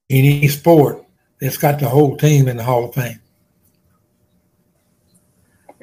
in 0.08 0.24
any 0.24 0.48
sport 0.48 1.04
that's 1.40 1.56
got 1.56 1.78
the 1.78 1.88
whole 1.88 2.16
team 2.16 2.48
in 2.48 2.56
the 2.56 2.64
Hall 2.64 2.88
of 2.88 2.94
Fame. 2.94 3.20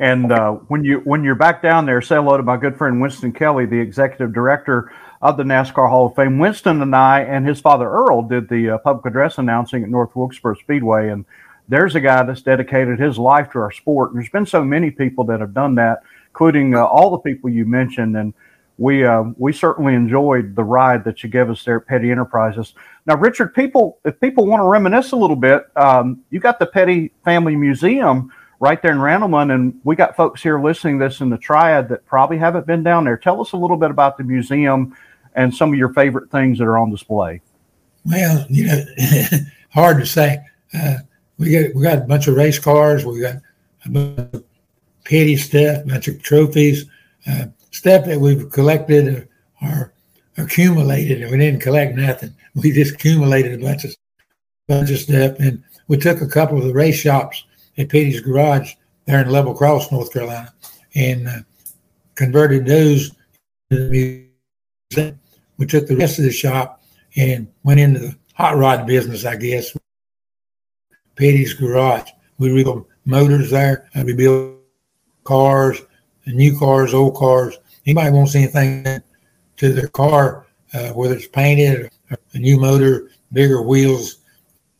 And 0.01 0.31
uh, 0.31 0.53
when 0.53 0.83
you 0.83 0.97
when 1.03 1.23
you're 1.23 1.35
back 1.35 1.61
down 1.61 1.85
there, 1.85 2.01
say 2.01 2.15
hello 2.15 2.35
to 2.35 2.41
my 2.41 2.57
good 2.57 2.75
friend 2.75 2.99
Winston 2.99 3.31
Kelly, 3.31 3.67
the 3.67 3.79
executive 3.79 4.33
director 4.33 4.91
of 5.21 5.37
the 5.37 5.43
NASCAR 5.43 5.87
Hall 5.87 6.07
of 6.07 6.15
Fame. 6.15 6.39
Winston 6.39 6.81
and 6.81 6.95
I 6.95 7.19
and 7.19 7.47
his 7.47 7.61
father 7.61 7.87
Earl 7.87 8.23
did 8.23 8.49
the 8.49 8.71
uh, 8.71 8.77
public 8.79 9.05
address 9.05 9.37
announcing 9.37 9.83
at 9.83 9.89
North 9.89 10.15
Wilkesboro 10.15 10.55
Speedway, 10.55 11.09
and 11.09 11.23
there's 11.69 11.93
a 11.93 11.99
guy 11.99 12.23
that's 12.23 12.41
dedicated 12.41 12.99
his 12.99 13.19
life 13.19 13.51
to 13.51 13.59
our 13.59 13.71
sport. 13.71 14.09
And 14.09 14.17
there's 14.17 14.31
been 14.31 14.47
so 14.47 14.63
many 14.63 14.89
people 14.89 15.23
that 15.25 15.39
have 15.39 15.53
done 15.53 15.75
that, 15.75 16.01
including 16.29 16.73
uh, 16.73 16.83
all 16.83 17.11
the 17.11 17.19
people 17.19 17.51
you 17.51 17.67
mentioned, 17.67 18.17
and 18.17 18.33
we 18.79 19.05
uh, 19.05 19.25
we 19.37 19.53
certainly 19.53 19.93
enjoyed 19.93 20.55
the 20.55 20.63
ride 20.63 21.03
that 21.03 21.21
you 21.21 21.29
gave 21.29 21.47
us 21.51 21.63
there 21.63 21.75
at 21.75 21.85
Petty 21.85 22.09
Enterprises. 22.09 22.73
Now, 23.05 23.17
Richard, 23.17 23.53
people 23.53 23.99
if 24.03 24.19
people 24.19 24.47
want 24.47 24.61
to 24.61 24.67
reminisce 24.67 25.11
a 25.11 25.15
little 25.15 25.35
bit, 25.35 25.67
um, 25.75 26.21
you 26.31 26.39
got 26.39 26.57
the 26.57 26.65
Petty 26.65 27.11
Family 27.23 27.55
Museum 27.55 28.31
right 28.61 28.81
there 28.81 28.91
in 28.91 28.99
Randleman. 28.99 29.53
And 29.53 29.81
we 29.83 29.97
got 29.97 30.15
folks 30.15 30.41
here 30.41 30.61
listening 30.61 30.99
this 30.99 31.19
in 31.19 31.29
the 31.29 31.37
Triad 31.37 31.89
that 31.89 32.05
probably 32.05 32.37
haven't 32.37 32.67
been 32.67 32.83
down 32.83 33.03
there. 33.03 33.17
Tell 33.17 33.41
us 33.41 33.51
a 33.51 33.57
little 33.57 33.75
bit 33.75 33.91
about 33.91 34.17
the 34.17 34.23
museum 34.23 34.95
and 35.35 35.53
some 35.53 35.73
of 35.73 35.79
your 35.79 35.91
favorite 35.93 36.29
things 36.31 36.59
that 36.59 36.65
are 36.65 36.77
on 36.77 36.91
display. 36.91 37.41
Well, 38.05 38.45
you 38.49 38.67
know, 38.67 38.85
hard 39.71 39.97
to 39.99 40.05
say. 40.05 40.39
Uh, 40.73 40.97
we 41.37 41.51
got 41.51 41.75
we 41.75 41.83
got 41.83 41.97
a 41.97 42.01
bunch 42.01 42.27
of 42.27 42.35
race 42.35 42.59
cars. 42.59 43.03
We 43.03 43.19
got 43.19 43.35
a 43.85 43.89
bunch 43.89 44.19
of 44.33 44.43
petty 45.05 45.35
stuff, 45.35 45.83
a 45.83 45.87
bunch 45.87 46.07
of 46.07 46.21
trophies, 46.21 46.85
uh, 47.27 47.45
stuff 47.71 48.05
that 48.05 48.19
we've 48.19 48.49
collected 48.51 49.07
or, 49.07 49.27
or 49.67 49.93
accumulated. 50.37 51.23
And 51.23 51.31
we 51.31 51.37
didn't 51.37 51.61
collect 51.61 51.95
nothing. 51.95 52.33
We 52.53 52.73
just 52.73 52.95
accumulated 52.95 53.61
a 53.61 53.63
bunch 53.63 53.85
of 53.85 53.95
bunch 54.67 54.91
of 54.91 54.99
stuff. 54.99 55.39
And 55.39 55.63
we 55.87 55.95
took 55.95 56.19
a 56.19 56.27
couple 56.27 56.57
of 56.57 56.65
the 56.65 56.73
race 56.73 56.99
shops 56.99 57.45
at 57.81 57.89
Petty's 57.89 58.21
Garage 58.21 58.73
there 59.05 59.21
in 59.21 59.29
Level 59.29 59.53
Cross, 59.53 59.91
North 59.91 60.13
Carolina, 60.13 60.53
and 60.95 61.27
uh, 61.27 61.39
converted 62.15 62.65
those 62.65 63.09
to 63.69 63.89
the 63.89 64.27
museum. 64.91 65.19
We 65.57 65.65
took 65.65 65.87
the 65.87 65.97
rest 65.97 66.17
of 66.17 66.25
the 66.25 66.31
shop 66.31 66.83
and 67.15 67.47
went 67.63 67.79
into 67.79 67.99
the 67.99 68.15
hot 68.33 68.57
rod 68.57 68.87
business, 68.87 69.25
I 69.25 69.35
guess. 69.35 69.75
Petty's 71.15 71.53
Garage. 71.53 72.09
We 72.37 72.51
rebuilt 72.51 72.87
motors 73.05 73.51
there. 73.51 73.89
And 73.93 74.05
we 74.05 74.13
built 74.13 74.57
cars 75.23 75.81
new 76.27 76.57
cars, 76.57 76.93
old 76.93 77.15
cars. 77.15 77.57
Anybody 77.85 78.11
wants 78.11 78.35
anything 78.35 78.85
to 79.57 79.73
their 79.73 79.87
car, 79.87 80.45
uh, 80.73 80.89
whether 80.89 81.15
it's 81.15 81.27
painted, 81.27 81.91
a 82.33 82.37
new 82.37 82.59
motor, 82.59 83.09
bigger 83.31 83.61
wheels, 83.61 84.17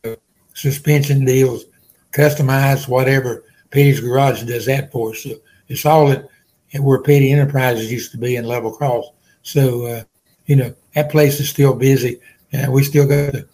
uh, 0.04 0.16
suspension 0.54 1.26
deals, 1.26 1.66
customized, 2.12 2.88
whatever. 2.88 3.44
Petty's 3.72 4.00
Garage 4.00 4.44
does 4.44 4.66
that 4.66 4.92
for. 4.92 5.16
So 5.16 5.32
it's 5.68 5.86
all 5.86 6.12
at, 6.12 6.28
at 6.74 6.82
where 6.82 7.02
Petty 7.02 7.32
Enterprises 7.32 7.92
used 7.92 8.12
to 8.12 8.18
be 8.18 8.36
in 8.36 8.46
Level 8.46 8.72
Cross. 8.72 9.06
So, 9.44 9.86
uh, 9.86 10.04
you 10.46 10.56
know, 10.56 10.74
that 10.96 11.12
place 11.12 11.40
is 11.40 11.50
still 11.50 11.74
busy. 11.74 12.20
And 12.52 12.72
we 12.72 12.84
still 12.84 13.08
got 13.08 13.34
the, 13.34 13.48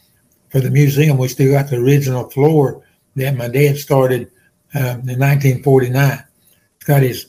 for 0.50 0.60
the 0.60 0.72
museum, 0.72 1.18
we 1.18 1.28
still 1.28 1.52
got 1.52 1.70
the 1.70 1.78
original 1.78 2.30
floor 2.30 2.84
that 3.16 3.36
my 3.36 3.48
dad 3.48 3.78
started 3.78 4.32
um, 4.74 5.08
in 5.08 5.20
1949. 5.20 6.24
It's 6.76 6.86
got 6.86 7.04
his 7.04 7.28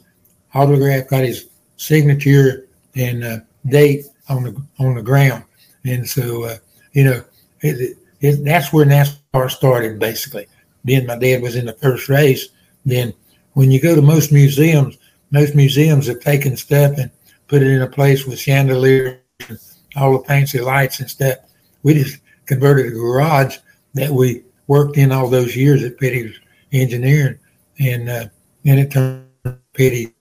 autograph, 0.55 1.09
got 1.09 1.25
his 1.25 1.49
signature 1.77 2.69
and 2.95 3.25
uh, 3.25 3.39
date 3.67 4.07
on 4.29 4.45
the 4.45 4.63
on 4.79 4.95
the 4.95 5.03
ground. 5.03 5.45
And 5.85 6.09
so, 6.09 6.45
uh, 6.45 6.57
you 6.93 7.05
know, 7.05 7.25
it, 7.61 7.97
it, 8.21 8.45
that's 8.45 8.73
where 8.73 8.87
NASCAR 8.87 9.51
started, 9.51 9.99
basically. 9.99 10.47
Then 10.85 11.07
my 11.07 11.19
dad 11.19 11.43
was 11.43 11.57
in 11.57 11.67
the 11.67 11.73
first 11.75 12.09
race. 12.09 12.49
Then 12.85 13.13
when 13.53 13.71
you 13.71 13.81
go 13.81 13.95
to 13.95 14.03
most 14.03 14.33
museums, 14.33 14.99
most 15.31 15.55
museums 15.55 16.07
have 16.07 16.21
taken 16.21 16.57
stuff 16.57 16.97
and 16.99 17.11
put 17.49 17.63
it 17.63 17.69
in 17.69 17.83
a 17.83 17.89
place 17.89 18.27
with 18.27 18.39
chandeliers 18.39 19.19
and 19.49 19.59
all 19.97 20.19
the 20.19 20.25
fancy 20.25 20.61
lights 20.61 21.01
and 21.01 21.11
stuff. 21.11 21.39
We 21.83 21.95
just 21.95 22.21
converted 22.47 22.87
a 22.87 22.91
garage 22.91 23.57
that 23.95 24.11
we 24.11 24.43
worked 24.67 24.97
in 24.97 25.13
all 25.13 25.29
those 25.29 25.57
years 25.57 25.83
at 25.83 25.99
Petty 25.99 26.35
Engineering, 26.73 27.39
and 27.81 28.09
uh, 28.09 28.27
then 28.65 28.79
it 28.79 28.91
turned 28.91 29.27
Petty 29.75 30.15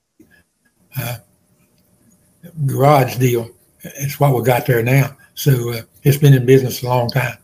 uh, 0.96 1.18
garage 2.66 3.16
deal. 3.16 3.50
It's 3.82 4.18
what 4.18 4.34
we 4.34 4.42
got 4.42 4.66
there 4.66 4.82
now. 4.82 5.16
So 5.34 5.72
uh, 5.72 5.82
it's 6.02 6.16
been 6.16 6.34
in 6.34 6.46
business 6.46 6.82
a 6.82 6.86
long 6.86 7.08
time. 7.10 7.38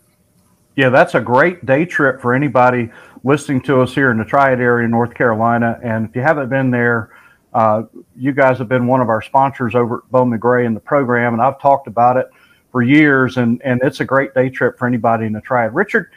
Yeah, 0.76 0.88
that's 0.88 1.14
a 1.14 1.20
great 1.20 1.64
day 1.66 1.84
trip 1.84 2.20
for 2.20 2.34
anybody 2.34 2.90
listening 3.22 3.60
to 3.62 3.80
us 3.80 3.94
here 3.94 4.10
in 4.10 4.18
the 4.18 4.24
Triad 4.24 4.60
area, 4.60 4.88
North 4.88 5.14
Carolina. 5.14 5.78
And 5.82 6.08
if 6.08 6.16
you 6.16 6.22
haven't 6.22 6.48
been 6.48 6.70
there, 6.70 7.10
uh, 7.52 7.84
you 8.16 8.32
guys 8.32 8.58
have 8.58 8.68
been 8.68 8.87
one 8.87 9.00
of 9.00 9.08
our 9.08 9.22
sponsors 9.22 9.76
over 9.76 9.98
at 9.98 10.10
Bowman 10.10 10.40
Gray 10.40 10.66
in 10.66 10.74
the 10.74 10.80
program, 10.80 11.32
and 11.32 11.40
I've 11.40 11.60
talked 11.60 11.87
about 11.87 12.16
it 12.16 12.28
for 12.72 12.82
years. 12.82 13.37
And 13.37 13.62
and 13.62 13.80
it's 13.84 14.00
a 14.00 14.04
great 14.04 14.34
day 14.34 14.50
trip 14.50 14.76
for 14.76 14.87
anybody 14.88 15.26
in 15.26 15.32
the 15.32 15.40
Triad. 15.40 15.74
Richard, 15.74 16.10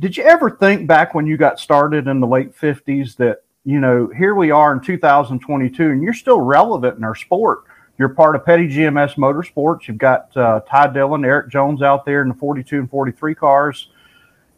did 0.00 0.16
you 0.16 0.24
ever 0.24 0.50
think 0.50 0.88
back 0.88 1.14
when 1.14 1.26
you 1.26 1.36
got 1.36 1.60
started 1.60 2.08
in 2.08 2.18
the 2.18 2.26
late 2.26 2.56
'50s 2.56 3.16
that 3.16 3.44
you 3.64 3.78
know 3.78 4.08
here 4.08 4.34
we 4.34 4.50
are 4.50 4.72
in 4.72 4.80
2022, 4.80 5.90
and 5.90 6.02
you're 6.02 6.12
still 6.12 6.40
relevant 6.40 6.98
in 6.98 7.04
our 7.04 7.14
sport? 7.14 7.62
You're 7.96 8.08
part 8.08 8.34
of 8.34 8.44
Petty 8.44 8.66
GMS 8.66 9.14
Motorsports. 9.14 9.86
You've 9.86 9.98
got 9.98 10.36
uh, 10.36 10.60
Ty 10.68 10.88
Dillon, 10.94 11.24
Erik 11.24 11.50
Jones 11.50 11.82
out 11.82 12.04
there 12.04 12.22
in 12.22 12.28
the 12.30 12.34
42 12.34 12.78
and 12.78 12.90
43 12.90 13.34
cars, 13.34 13.90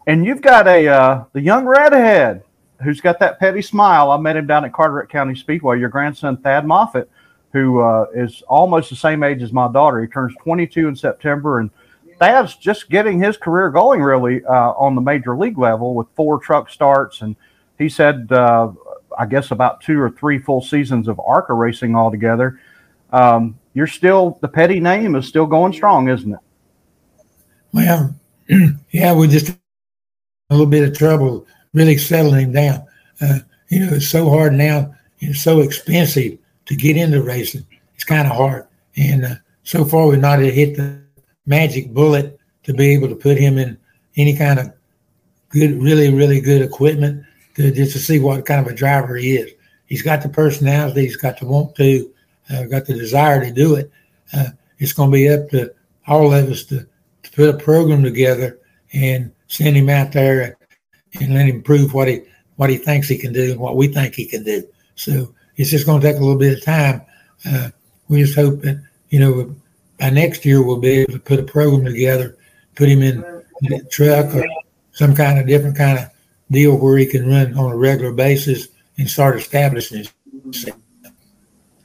and 0.06 0.24
you've 0.24 0.42
got 0.42 0.66
a 0.66 0.88
uh, 0.88 1.24
the 1.32 1.40
young 1.40 1.66
redhead 1.66 2.42
who's 2.82 3.00
got 3.00 3.18
that 3.20 3.38
petty 3.38 3.62
smile. 3.62 4.10
I 4.10 4.16
met 4.16 4.36
him 4.36 4.46
down 4.46 4.64
at 4.64 4.72
Carteret 4.72 5.08
County 5.08 5.34
Speedway. 5.34 5.78
Your 5.78 5.88
grandson 5.88 6.36
Thad 6.36 6.66
Moffitt, 6.66 7.10
who 7.52 7.80
uh, 7.80 8.06
is 8.14 8.42
almost 8.48 8.90
the 8.90 8.96
same 8.96 9.22
age 9.22 9.42
as 9.42 9.52
my 9.52 9.70
daughter. 9.70 10.00
He 10.00 10.08
turns 10.08 10.34
22 10.42 10.88
in 10.88 10.96
September, 10.96 11.60
and 11.60 11.70
Thad's 12.18 12.56
just 12.56 12.90
getting 12.90 13.22
his 13.22 13.36
career 13.36 13.70
going 13.70 14.02
really 14.02 14.44
uh, 14.44 14.72
on 14.72 14.94
the 14.94 15.00
major 15.00 15.36
league 15.36 15.58
level 15.58 15.94
with 15.94 16.08
four 16.16 16.38
truck 16.40 16.70
starts, 16.70 17.22
and 17.22 17.36
he 17.78 17.88
said, 17.88 18.30
uh, 18.32 18.72
I 19.18 19.26
guess 19.26 19.50
about 19.50 19.80
two 19.80 20.00
or 20.00 20.10
three 20.10 20.38
full 20.38 20.62
seasons 20.62 21.06
of 21.06 21.20
ARCA 21.20 21.54
racing 21.54 21.94
altogether 21.94 22.58
um, 23.12 23.58
you're 23.74 23.86
still 23.86 24.38
the 24.40 24.48
petty 24.48 24.80
name 24.80 25.14
is 25.14 25.26
still 25.26 25.46
going 25.46 25.72
strong, 25.72 26.08
isn't 26.08 26.32
it? 26.32 26.40
Well, 27.72 28.14
yeah, 28.90 29.12
we're 29.14 29.28
just 29.28 29.56
a 30.52 30.56
little 30.56 30.70
bit 30.70 30.88
of 30.88 30.96
trouble 30.96 31.46
really 31.72 31.96
settling 31.96 32.52
down. 32.52 32.84
Uh, 33.20 33.38
you 33.68 33.80
know, 33.80 33.94
it's 33.94 34.08
so 34.08 34.28
hard 34.28 34.52
now. 34.52 34.94
It's 35.20 35.42
so 35.42 35.60
expensive 35.60 36.38
to 36.66 36.76
get 36.76 36.96
into 36.96 37.22
racing. 37.22 37.66
It's 37.94 38.04
kind 38.04 38.26
of 38.26 38.36
hard. 38.36 38.66
And 38.96 39.24
uh, 39.24 39.34
so 39.62 39.84
far, 39.84 40.06
we've 40.06 40.20
not 40.20 40.40
hit 40.40 40.76
the 40.76 41.00
magic 41.46 41.92
bullet 41.92 42.38
to 42.64 42.74
be 42.74 42.92
able 42.92 43.08
to 43.08 43.14
put 43.14 43.38
him 43.38 43.58
in 43.58 43.78
any 44.16 44.36
kind 44.36 44.58
of 44.58 44.72
good, 45.48 45.82
really, 45.82 46.12
really 46.12 46.40
good 46.40 46.62
equipment 46.62 47.24
to 47.54 47.70
just 47.72 47.92
to 47.92 47.98
see 47.98 48.18
what 48.18 48.46
kind 48.46 48.64
of 48.64 48.70
a 48.70 48.76
driver 48.76 49.16
he 49.16 49.36
is. 49.36 49.52
He's 49.86 50.02
got 50.02 50.22
the 50.22 50.28
personality. 50.28 51.02
He's 51.02 51.16
got 51.16 51.38
the 51.38 51.46
want 51.46 51.74
to 51.76 52.12
uh, 52.50 52.64
got 52.64 52.86
the 52.86 52.94
desire 52.94 53.44
to 53.44 53.52
do 53.52 53.76
it, 53.76 53.90
uh, 54.32 54.48
it's 54.78 54.92
going 54.92 55.10
to 55.10 55.14
be 55.14 55.28
up 55.28 55.48
to 55.50 55.72
all 56.06 56.32
of 56.32 56.50
us 56.50 56.64
to, 56.64 56.86
to 57.22 57.30
put 57.32 57.48
a 57.48 57.58
program 57.58 58.02
together 58.02 58.58
and 58.92 59.33
send 59.48 59.76
him 59.76 59.88
out 59.88 60.12
there 60.12 60.57
and, 61.20 61.35
let 61.35 61.46
him 61.46 61.62
prove 61.62 61.92
what 61.92 62.09
he 62.09 62.22
what 62.57 62.70
he 62.70 62.78
thinks 62.78 63.09
he 63.09 63.18
can 63.18 63.33
do 63.33 63.52
and 63.52 63.61
what 63.61 63.76
we 63.76 63.87
think 63.87 64.14
he 64.14 64.24
can 64.24 64.42
do. 64.44 64.66
So 64.94 65.35
it's 65.57 65.70
just 65.70 65.85
going 65.85 66.00
to 66.00 66.07
take 66.07 66.16
a 66.16 66.20
little 66.20 66.38
bit 66.38 66.57
of 66.57 66.64
time. 66.64 67.02
Uh, 67.44 67.68
we 68.09 68.22
just 68.22 68.35
hope 68.35 68.61
that 68.62 68.83
you 69.11 69.20
know 69.20 69.55
by 69.98 70.11
next 70.11 70.44
year 70.44 70.62
we'll 70.62 70.81
be 70.81 70.88
able 70.88 71.12
to 71.12 71.18
put 71.18 71.38
a 71.38 71.42
program 71.42 71.85
together, 71.85 72.37
put 72.74 72.88
him 72.88 73.02
in, 73.02 73.24
in 73.62 73.72
a 73.74 73.85
truck 73.85 74.35
or 74.35 74.44
some 74.92 75.14
kind 75.14 75.38
of 75.38 75.46
different 75.46 75.76
kind 75.76 75.98
of 75.98 76.11
deal 76.50 76.76
where 76.76 76.98
he 76.98 77.07
can 77.07 77.28
run 77.28 77.55
on 77.59 77.72
a 77.72 77.76
regular 77.76 78.12
basis 78.12 78.68
and 78.98 79.09
start 79.09 79.37
establishing 79.37 80.07
himself. 80.42 80.78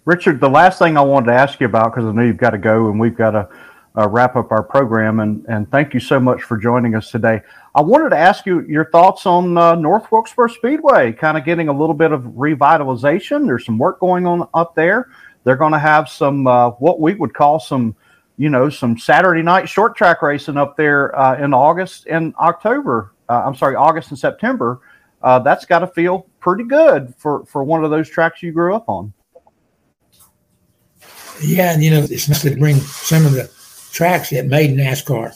Richard, 0.06 0.40
the 0.40 0.50
last 0.50 0.80
thing 0.80 0.96
I 0.96 1.02
wanted 1.02 1.28
to 1.28 1.34
ask 1.34 1.60
you 1.60 1.66
about, 1.66 1.94
because 1.94 2.06
I 2.06 2.14
know 2.14 2.22
you've 2.22 2.38
got 2.38 2.52
to 2.52 2.58
go 2.58 2.90
and 2.90 2.98
we've 2.98 3.16
got 3.16 3.32
to 3.32 3.50
uh, 3.98 4.08
wrap 4.08 4.36
up 4.36 4.52
our 4.52 4.62
program, 4.62 5.20
and, 5.20 5.44
and 5.50 5.70
thank 5.72 5.94
you 5.94 6.00
so 6.00 6.20
much 6.20 6.44
for 6.44 6.56
joining 6.56 6.94
us 6.94 7.10
today. 7.10 7.42
I 7.74 7.82
wanted 7.82 8.10
to 8.10 8.18
ask 8.18 8.46
you 8.46 8.62
your 8.62 8.90
thoughts 8.92 9.26
on 9.26 9.58
uh, 9.58 9.74
North 9.76 10.12
Wilkesboro 10.12 10.50
Speedway, 10.50 11.14
kind 11.14 11.38
of 11.38 11.46
getting 11.46 11.68
a 11.68 11.74
little 11.74 11.96
bit 11.96 12.12
of 12.12 12.22
revitalization. 12.24 13.48
There's 13.48 13.66
some 13.66 13.80
work 13.80 14.00
going 14.00 14.28
on 14.28 14.48
up 14.54 14.76
there. 14.76 15.10
They're 15.44 15.56
going 15.56 15.74
to 15.74 15.80
have 15.80 16.10
some, 16.10 16.46
uh, 16.46 16.72
what 16.72 17.00
we 17.00 17.16
would 17.16 17.34
call 17.34 17.60
some, 17.60 17.96
you 18.38 18.50
know, 18.50 18.70
some 18.70 19.00
Saturday 19.00 19.42
night 19.42 19.68
short 19.68 19.96
track 19.96 20.22
racing 20.22 20.58
up 20.58 20.78
there 20.78 21.18
uh, 21.18 21.44
in 21.44 21.54
August 21.54 22.06
and 22.08 22.36
October. 22.36 23.14
Uh, 23.28 23.44
I'm 23.46 23.56
sorry, 23.56 23.76
August 23.76 24.10
and 24.10 24.20
September. 24.20 24.82
Uh, 25.24 25.40
that's 25.40 25.66
got 25.66 25.80
to 25.80 25.88
feel 25.88 26.28
pretty 26.40 26.66
good 26.66 27.16
for, 27.18 27.46
for 27.48 27.64
one 27.64 27.84
of 27.84 27.90
those 27.90 28.08
tracks 28.08 28.44
you 28.44 28.52
grew 28.52 28.76
up 28.76 28.88
on. 28.88 29.12
Yeah, 31.42 31.74
and 31.74 31.84
you 31.84 31.92
know, 31.92 32.00
it's 32.04 32.28
nice 32.28 32.42
to 32.44 32.56
bring 32.56 32.78
some 32.78 33.26
of 33.26 33.32
the 33.32 33.57
tracks 33.92 34.30
that 34.30 34.46
made 34.46 34.78
NASCAR. 34.78 35.34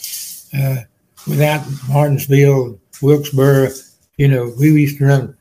Uh, 0.53 0.83
without 1.27 1.65
Martinsville, 1.89 2.79
Wilkesboro, 3.01 3.69
you 4.17 4.27
know, 4.27 4.53
we 4.59 4.71
used 4.71 4.97
to 4.99 5.05
run 5.05 5.37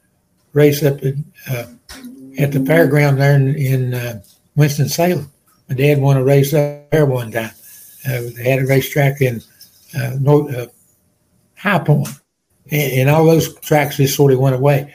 race 0.53 0.83
up 0.83 1.03
at, 1.05 1.15
uh, 1.49 1.67
at 2.39 2.53
the 2.53 2.61
fairground 2.61 3.19
there 3.19 3.35
in, 3.35 3.55
in 3.57 3.95
uh, 3.95 4.23
Winston 4.57 4.89
Salem. 4.89 5.31
My 5.69 5.75
dad 5.75 6.01
won 6.01 6.17
a 6.17 6.25
race 6.25 6.53
up 6.55 6.91
there 6.91 7.07
one 7.07 7.31
time. 7.31 7.51
Uh, 8.07 8.23
they 8.37 8.51
had 8.51 8.61
a 8.61 8.67
racetrack 8.67 9.21
in 9.21 9.43
uh, 9.99 10.17
uh, 10.27 10.67
High 11.57 11.79
Point, 11.81 12.09
and, 12.71 12.93
and, 12.93 13.11
all 13.11 13.27
those 13.27 13.55
tracks 13.61 13.99
just 13.99 14.17
sort 14.17 14.33
of 14.33 14.39
went 14.39 14.57
away. 14.57 14.95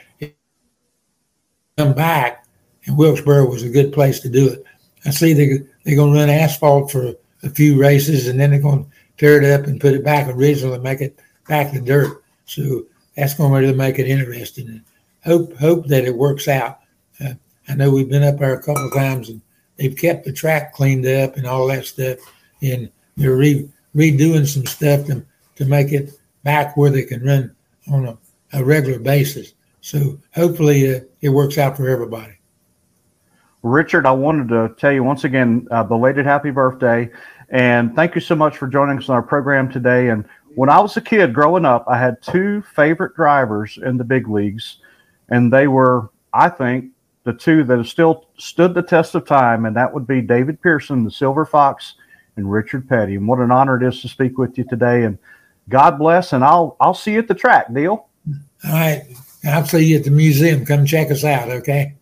Come 1.77 1.93
back, 1.93 2.45
and 2.85 2.97
Wilkesboro 2.97 3.47
was 3.49 3.63
a 3.63 3.69
good 3.69 3.93
place 3.93 4.19
to 4.21 4.29
do 4.29 4.49
it. 4.49 4.63
I 5.05 5.11
see 5.11 5.33
they 5.33 5.59
they're 5.83 5.95
going 5.95 6.13
to 6.13 6.19
run 6.19 6.29
asphalt 6.29 6.91
for 6.91 7.13
a 7.45 7.49
few 7.49 7.79
races, 7.79 8.27
and 8.27 8.39
then 8.39 8.51
they're 8.51 8.59
going 8.59 8.83
to 8.83 8.91
tear 9.17 9.41
it 9.41 9.59
up 9.59 9.67
and 9.67 9.79
put 9.79 9.93
it 9.93 10.03
back 10.03 10.27
original 10.27 10.73
and 10.73 10.83
make 10.83 11.01
it 11.01 11.17
back 11.47 11.71
to 11.71 11.79
dirt. 11.79 12.23
So 12.45 12.85
that's 13.15 13.33
going 13.33 13.53
to 13.53 13.59
really 13.59 13.77
make 13.77 13.99
it 13.99 14.07
interesting. 14.07 14.67
And 14.67 14.81
hope 15.23 15.55
hope 15.57 15.87
that 15.87 16.05
it 16.05 16.15
works 16.15 16.47
out. 16.47 16.79
Uh, 17.23 17.33
I 17.67 17.75
know 17.75 17.91
we've 17.91 18.09
been 18.09 18.23
up 18.23 18.39
there 18.39 18.53
a 18.53 18.61
couple 18.61 18.87
of 18.87 18.93
times, 18.93 19.29
and 19.29 19.41
they've 19.77 19.95
kept 19.95 20.25
the 20.25 20.33
track 20.33 20.73
cleaned 20.73 21.05
up 21.05 21.37
and 21.37 21.47
all 21.47 21.67
that 21.67 21.85
stuff, 21.85 22.17
and 22.61 22.91
they're 23.15 23.35
re- 23.35 23.69
redoing 23.95 24.47
some 24.47 24.65
stuff 24.65 25.05
to 25.05 25.25
to 25.55 25.65
make 25.65 25.91
it 25.93 26.11
back 26.43 26.75
where 26.75 26.89
they 26.91 27.03
can 27.03 27.23
run 27.23 27.55
on 27.91 28.07
a, 28.07 28.17
a 28.53 28.63
regular 28.63 28.99
basis. 28.99 29.53
So 29.81 30.19
hopefully 30.33 30.95
uh, 30.95 31.01
it 31.21 31.29
works 31.29 31.57
out 31.57 31.77
for 31.77 31.87
everybody. 31.87 32.33
Richard, 33.61 34.05
I 34.05 34.11
wanted 34.11 34.49
to 34.49 34.75
tell 34.77 34.91
you 34.91 35.03
once 35.03 35.23
again, 35.23 35.67
uh, 35.71 35.83
belated 35.83 36.25
happy 36.25 36.51
birthday. 36.51 37.09
And 37.49 37.95
thank 37.95 38.15
you 38.15 38.21
so 38.21 38.35
much 38.35 38.57
for 38.57 38.67
joining 38.67 38.97
us 38.97 39.09
on 39.09 39.15
our 39.15 39.21
program 39.21 39.71
today. 39.71 40.09
And 40.09 40.25
when 40.55 40.69
I 40.69 40.79
was 40.79 40.97
a 40.97 41.01
kid 41.01 41.33
growing 41.33 41.65
up, 41.65 41.85
I 41.87 41.97
had 41.97 42.21
two 42.21 42.61
favorite 42.75 43.15
drivers 43.15 43.77
in 43.83 43.97
the 43.97 44.03
big 44.03 44.27
leagues. 44.27 44.77
And 45.29 45.51
they 45.51 45.67
were, 45.67 46.09
I 46.33 46.49
think, 46.49 46.91
the 47.23 47.33
two 47.33 47.63
that 47.63 47.77
have 47.77 47.87
still 47.87 48.27
stood 48.37 48.73
the 48.73 48.81
test 48.81 49.15
of 49.15 49.25
time. 49.25 49.65
And 49.65 49.75
that 49.75 49.93
would 49.93 50.07
be 50.07 50.21
David 50.21 50.61
Pearson, 50.61 51.03
the 51.03 51.11
Silver 51.11 51.45
Fox, 51.45 51.95
and 52.35 52.51
Richard 52.51 52.87
Petty. 52.87 53.15
And 53.15 53.27
what 53.27 53.39
an 53.39 53.51
honor 53.51 53.77
it 53.81 53.87
is 53.87 54.01
to 54.01 54.07
speak 54.07 54.37
with 54.37 54.57
you 54.57 54.63
today. 54.63 55.03
And 55.03 55.17
God 55.69 55.97
bless. 55.97 56.33
And 56.33 56.43
I'll, 56.43 56.77
I'll 56.79 56.93
see 56.93 57.13
you 57.13 57.19
at 57.19 57.27
the 57.27 57.35
track, 57.35 57.73
Deal. 57.73 58.07
All 58.65 58.71
right. 58.71 59.03
I'll 59.45 59.65
see 59.65 59.85
you 59.85 59.97
at 59.97 60.03
the 60.03 60.11
museum. 60.11 60.65
Come 60.65 60.85
check 60.85 61.11
us 61.11 61.23
out, 61.23 61.49
okay? 61.49 61.93